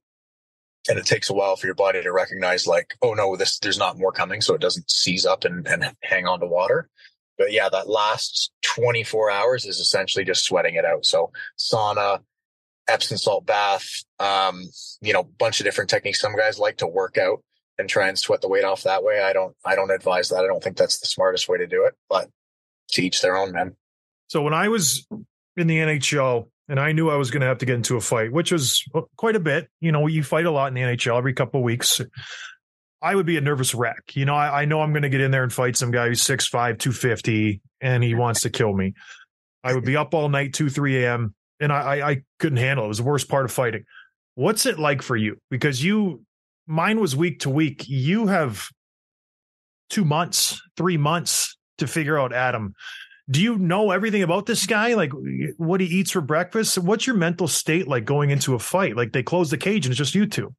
[0.89, 3.79] and it takes a while for your body to recognize like oh no this there's
[3.79, 6.89] not more coming so it doesn't seize up and, and hang on to water
[7.39, 12.21] but yeah that last 24 hours is essentially just sweating it out so sauna
[12.89, 14.65] epsom salt bath um,
[15.01, 17.43] you know bunch of different techniques some guys like to work out
[17.79, 20.45] and try and sweat the weight off that way i don't i don't advise that
[20.45, 22.29] i don't think that's the smartest way to do it but
[22.89, 23.77] to each their own man
[24.27, 25.07] so when i was
[25.57, 28.01] in the nhl and I knew I was going to have to get into a
[28.01, 28.85] fight, which was
[29.17, 29.69] quite a bit.
[29.81, 32.01] You know, you fight a lot in the NHL every couple of weeks.
[33.01, 34.15] I would be a nervous wreck.
[34.15, 36.09] You know, I, I know I'm going to get in there and fight some guy
[36.09, 38.95] who's 6'5, 250, and he wants to kill me.
[39.63, 42.85] I would be up all night, 2, 3 a.m., and I, I, I couldn't handle
[42.85, 42.87] it.
[42.87, 43.85] It was the worst part of fighting.
[44.35, 45.37] What's it like for you?
[45.51, 46.23] Because you,
[46.67, 47.85] mine was week to week.
[47.89, 48.69] You have
[49.91, 52.75] two months, three months to figure out Adam
[53.31, 54.95] do you know everything about this guy?
[54.95, 55.13] Like
[55.59, 56.79] what he eats for breakfast?
[56.79, 58.97] What's your mental state like going into a fight?
[58.97, 60.55] Like they close the cage and it's just you two.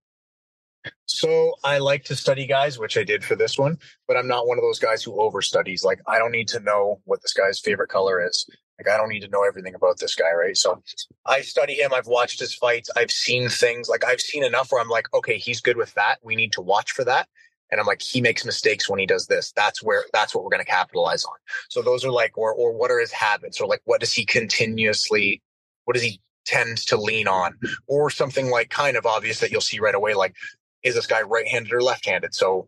[1.05, 3.77] So I like to study guys, which I did for this one,
[4.07, 5.84] but I'm not one of those guys who overstudies.
[5.84, 8.49] Like I don't need to know what this guy's favorite color is.
[8.80, 10.55] Like I don't need to know everything about this guy, right?
[10.55, 10.82] So
[11.25, 11.93] I study him.
[11.93, 12.89] I've watched his fights.
[12.95, 16.19] I've seen things like I've seen enough where I'm like, okay, he's good with that.
[16.23, 17.27] We need to watch for that
[17.71, 19.51] and I'm like, he makes mistakes when he does this.
[19.51, 21.36] That's where that's what we're going to capitalize on.
[21.69, 24.25] So those are like, or or what are his habits, or like what does he
[24.25, 25.41] continuously,
[25.86, 27.57] what does he tend to lean on,
[27.88, 30.36] or something like kind of obvious that you'll see right away, like
[30.84, 32.34] is this guy right-handed or left-handed?
[32.34, 32.67] So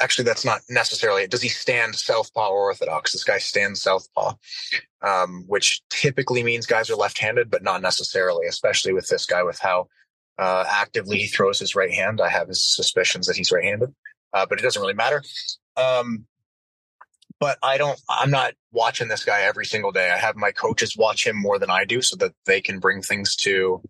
[0.00, 1.26] actually, that's not necessarily.
[1.26, 3.12] Does he stand southpaw or orthodox?
[3.12, 4.34] This guy stands southpaw,
[5.02, 9.58] um, which typically means guys are left-handed, but not necessarily, especially with this guy with
[9.58, 9.88] how
[10.38, 12.20] uh, actively he throws his right hand.
[12.20, 13.92] I have his suspicions that he's right-handed
[14.32, 15.22] uh, but it doesn't really matter.
[15.76, 16.26] Um,
[17.40, 20.10] but I don't, I'm not watching this guy every single day.
[20.10, 23.00] I have my coaches watch him more than I do so that they can bring
[23.00, 23.80] things to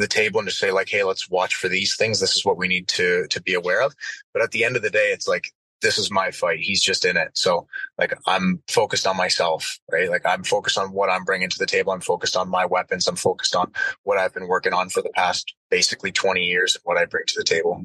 [0.00, 2.20] the table and just say like, Hey, let's watch for these things.
[2.20, 3.94] This is what we need to, to be aware of.
[4.32, 6.58] But at the end of the day, it's like, this is my fight.
[6.58, 7.30] He's just in it.
[7.34, 7.66] So
[7.98, 10.10] like I'm focused on myself, right?
[10.10, 11.92] Like I'm focused on what I'm bringing to the table.
[11.92, 13.06] I'm focused on my weapons.
[13.06, 13.72] I'm focused on
[14.04, 17.24] what I've been working on for the past basically 20 years and what I bring
[17.26, 17.82] to the table.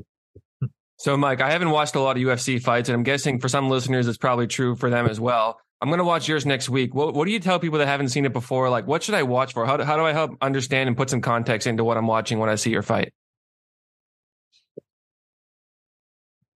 [0.98, 3.70] So, Mike, I haven't watched a lot of UFC fights, and I'm guessing for some
[3.70, 5.60] listeners, it's probably true for them as well.
[5.82, 6.96] I'm going to watch yours next week.
[6.96, 8.70] What, what do you tell people that haven't seen it before?
[8.70, 9.66] Like, what should I watch for?
[9.66, 12.40] How do, how do I help understand and put some context into what I'm watching
[12.40, 13.14] when I see your fight?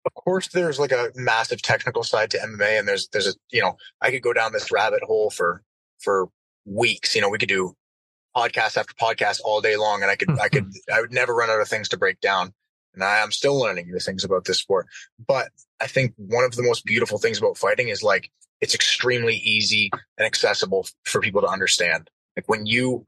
[0.07, 3.61] Of course, there's like a massive technical side to MMA, and there's there's a you
[3.61, 5.63] know I could go down this rabbit hole for
[5.99, 6.29] for
[6.65, 7.15] weeks.
[7.15, 7.75] You know, we could do
[8.35, 11.51] podcast after podcast all day long, and I could I could I would never run
[11.51, 12.55] out of things to break down
[12.99, 14.89] and I am still learning new things about this sport.
[15.25, 15.51] But
[15.81, 19.91] I think one of the most beautiful things about fighting is like it's extremely easy
[20.17, 22.11] and accessible for people to understand.
[22.37, 23.07] Like when you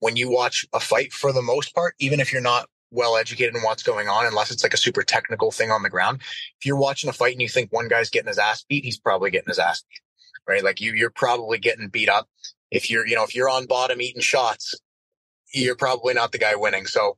[0.00, 3.54] when you watch a fight for the most part, even if you're not well educated
[3.54, 6.20] in what's going on unless it's like a super technical thing on the ground.
[6.58, 8.98] If you're watching a fight and you think one guy's getting his ass beat, he's
[8.98, 10.00] probably getting his ass beat,
[10.48, 10.64] right?
[10.64, 12.28] Like you, you're probably getting beat up.
[12.70, 14.74] If you're, you know, if you're on bottom eating shots,
[15.52, 16.86] you're probably not the guy winning.
[16.86, 17.16] So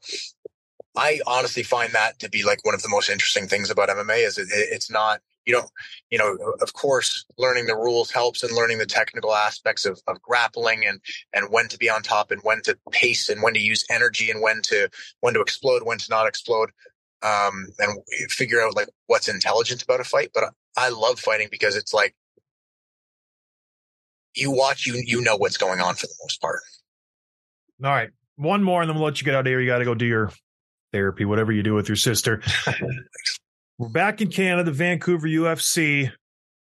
[0.97, 4.27] I honestly find that to be like one of the most interesting things about MMA
[4.27, 5.71] is it, it's not, you don't,
[6.11, 10.21] you know, of course, learning the rules helps and learning the technical aspects of, of
[10.23, 11.01] grappling and,
[11.33, 14.31] and when to be on top and when to pace and when to use energy
[14.31, 14.89] and when to,
[15.21, 16.71] when to explode, when to not explode.
[17.25, 20.31] Um, and figure out like what's intelligent about a fight.
[20.35, 22.17] But I love fighting because it's like
[24.35, 26.59] you watch, you, you know what's going on for the most part.
[27.85, 28.11] All right.
[28.37, 29.61] One more and then we'll let you get out of here.
[29.61, 30.33] You got to go do your
[30.93, 32.43] therapy, whatever you do with your sister.
[33.83, 36.13] We're back in Canada, Vancouver UFC.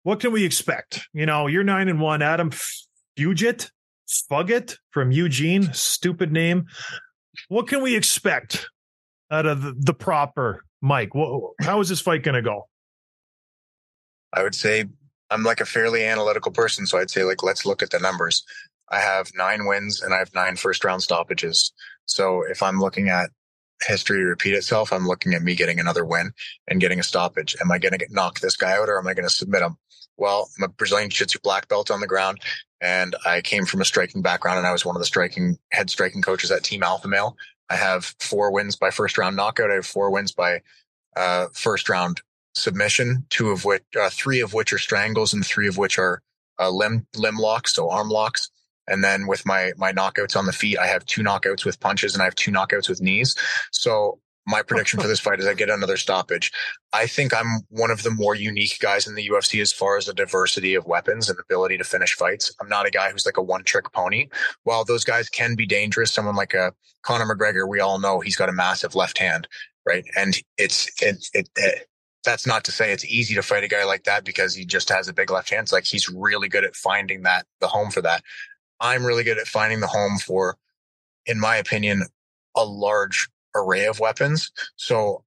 [0.01, 1.08] What can we expect?
[1.14, 2.24] You know, you're nine and one.
[2.24, 3.70] Adam Fugitt,
[4.28, 6.66] Fugitt from Eugene, stupid name.
[7.47, 8.72] What can we expect
[9.30, 11.12] out of the, the proper Mike?
[11.62, 12.64] How is this fight going to go?
[14.34, 14.86] I would say
[15.30, 18.43] I'm like a fairly analytical person, so I'd say like let's look at the numbers.
[18.89, 21.72] I have nine wins and I have nine first round stoppages.
[22.08, 23.30] So if I'm looking at
[23.84, 26.32] history repeat itself, I'm looking at me getting another win
[26.67, 27.55] and getting a stoppage.
[27.61, 29.78] Am I going to knock this guy out or am I going to submit him?
[30.17, 32.39] Well, I'm a Brazilian Jiu-Jitsu black belt on the ground
[32.82, 35.89] and I came from a striking background and I was one of the striking head
[35.89, 37.36] striking coaches at Team Alpha Male.
[37.69, 39.71] I have four wins by first round knockout.
[39.71, 40.61] I have four wins by
[41.15, 42.21] uh, first round
[42.53, 46.21] submission, two of which, uh, three of which are strangles and three of which are
[46.59, 48.49] uh, limb limb locks, so arm locks.
[48.88, 52.13] And then with my my knockouts on the feet, I have two knockouts with punches
[52.13, 53.36] and I have two knockouts with knees.
[53.71, 56.51] So my oh, prediction for this fight is I get another stoppage.
[56.93, 60.05] I think I'm one of the more unique guys in the UFC as far as
[60.05, 62.53] the diversity of weapons and ability to finish fights.
[62.61, 64.29] I'm not a guy who's like a one trick pony.
[64.63, 68.36] While those guys can be dangerous, someone like a Conor McGregor, we all know he's
[68.36, 69.47] got a massive left hand,
[69.86, 70.05] right?
[70.15, 71.88] And it's it, it, it
[72.23, 74.89] that's not to say it's easy to fight a guy like that because he just
[74.89, 75.63] has a big left hand.
[75.63, 78.23] It's like he's really good at finding that the home for that.
[78.80, 80.57] I'm really good at finding the home for,
[81.26, 82.03] in my opinion,
[82.55, 84.51] a large array of weapons.
[84.76, 85.23] So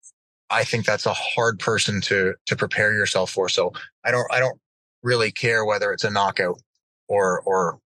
[0.51, 3.49] I think that's a hard person to to prepare yourself for.
[3.49, 3.73] So
[4.05, 4.59] I don't I don't
[5.03, 6.61] really care whether it's a knockout
[7.09, 7.79] or or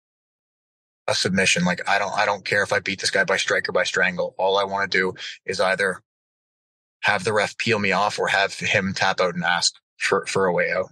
[1.07, 1.63] a submission.
[1.63, 3.83] Like I don't I don't care if I beat this guy by strike or by
[3.83, 4.35] strangle.
[4.37, 5.13] All I want to do
[5.45, 6.01] is either
[7.01, 10.45] have the ref peel me off or have him tap out and ask for for
[10.45, 10.89] a way out.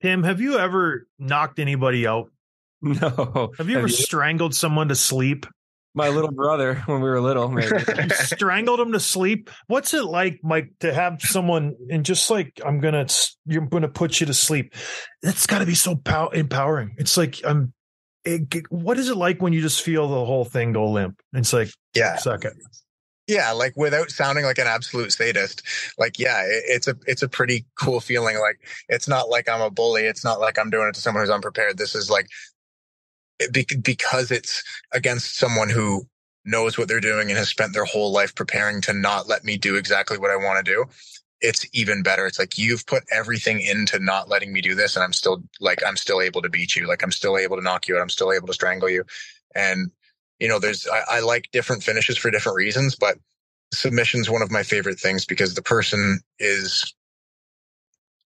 [0.00, 2.30] Tim, have you ever knocked anybody out
[2.82, 3.52] No.
[3.56, 5.46] Have you ever strangled someone to sleep?
[5.94, 7.78] My little brother, when we were little, maybe.
[8.10, 9.48] strangled him to sleep.
[9.68, 13.06] What's it like, Mike, to have someone and just like I'm gonna,
[13.46, 14.74] you're gonna put you to sleep?
[15.22, 16.94] That's got to be so pow- empowering.
[16.98, 17.72] It's like I'm.
[18.24, 21.20] It, what is it like when you just feel the whole thing go limp?
[21.34, 22.54] It's like, yeah, suck it.
[23.26, 25.62] Yeah, like without sounding like an absolute sadist,
[25.96, 28.38] like yeah, it, it's a it's a pretty cool feeling.
[28.38, 28.58] Like
[28.88, 30.02] it's not like I'm a bully.
[30.02, 31.78] It's not like I'm doing it to someone who's unprepared.
[31.78, 32.28] This is like
[33.40, 34.62] Eh, because it's
[34.92, 36.06] against someone who
[36.44, 39.56] knows what they're doing and has spent their whole life preparing to not let me
[39.56, 40.84] do exactly what I want to do.
[41.40, 42.26] It's even better.
[42.26, 45.84] It's like you've put everything into not letting me do this, and I'm still like
[45.86, 46.86] I'm still able to beat you.
[46.86, 48.02] Like I'm still able to knock you out.
[48.02, 49.04] I'm still able to strangle you.
[49.54, 49.90] And
[50.38, 53.18] you know, there's I, I like different finishes for different reasons, but
[53.72, 56.94] submission's one of my favorite things because the person is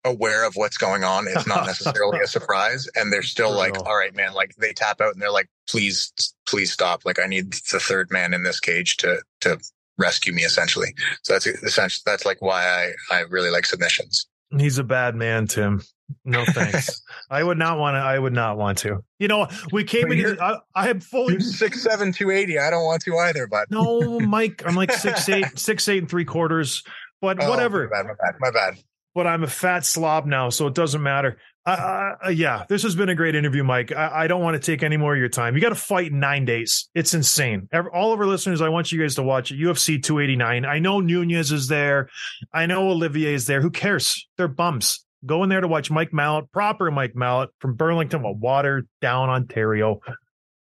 [0.05, 1.27] aware of what's going on.
[1.27, 2.87] It's not necessarily a surprise.
[2.95, 6.11] And they're still like, all right, man, like they tap out and they're like, please,
[6.47, 7.05] please stop.
[7.05, 9.59] Like I need the third man in this cage to, to
[9.97, 10.93] rescue me essentially.
[11.23, 14.27] So that's essentially, that's like why I, I really like submissions.
[14.57, 15.83] He's a bad man, Tim.
[16.25, 17.03] No thanks.
[17.29, 17.99] I would not want to.
[17.99, 19.03] I would not want to.
[19.19, 20.39] You know, we came in.
[20.41, 22.57] I, I am fully six seven two eighty.
[22.57, 23.45] I don't want to either.
[23.45, 24.63] But no, Mike.
[24.65, 26.81] I'm like six eight, six eight and three quarters.
[27.21, 27.87] But oh, whatever.
[27.91, 28.07] My bad.
[28.07, 28.35] My bad.
[28.39, 28.83] My bad
[29.19, 31.39] but I'm a fat slob now, so it doesn't matter.
[31.65, 33.91] Uh, uh, yeah, this has been a great interview, Mike.
[33.91, 35.55] I, I don't want to take any more of your time.
[35.55, 36.87] You got to fight in nine days.
[36.95, 37.67] It's insane.
[37.73, 39.59] Every, all of our listeners, I want you guys to watch it.
[39.59, 40.63] UFC 289.
[40.63, 42.07] I know Nunes is there.
[42.53, 43.59] I know Oliveira is there.
[43.59, 44.25] Who cares?
[44.37, 45.05] They're bums.
[45.25, 49.99] Go in there to watch Mike Malott, proper Mike Malott from Burlington, Water Down, Ontario.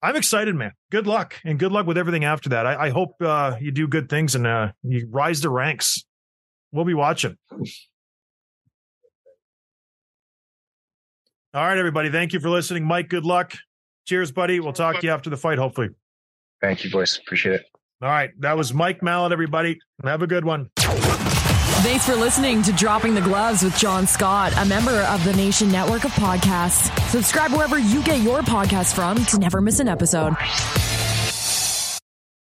[0.03, 0.73] I'm excited, man.
[0.91, 2.67] Good luck and good luck with everything after that.
[2.67, 6.05] I, I hope uh, you do good things and uh, you rise the ranks.
[6.71, 7.35] We'll be watching.
[11.53, 12.09] All right, everybody.
[12.09, 12.83] Thank you for listening.
[12.83, 13.53] Mike, good luck.
[14.07, 14.59] Cheers, buddy.
[14.59, 15.89] We'll talk to you after the fight, hopefully.
[16.61, 17.19] Thank you, boys.
[17.19, 17.65] Appreciate it.
[18.01, 18.31] All right.
[18.39, 19.79] That was Mike Malott, everybody.
[20.03, 20.69] Have a good one.
[20.77, 25.71] Thanks for listening to Dropping the Gloves with John Scott, a member of the Nation
[25.71, 26.89] Network of Podcasts.
[27.09, 30.33] Subscribe wherever you get your podcasts from to never miss an episode.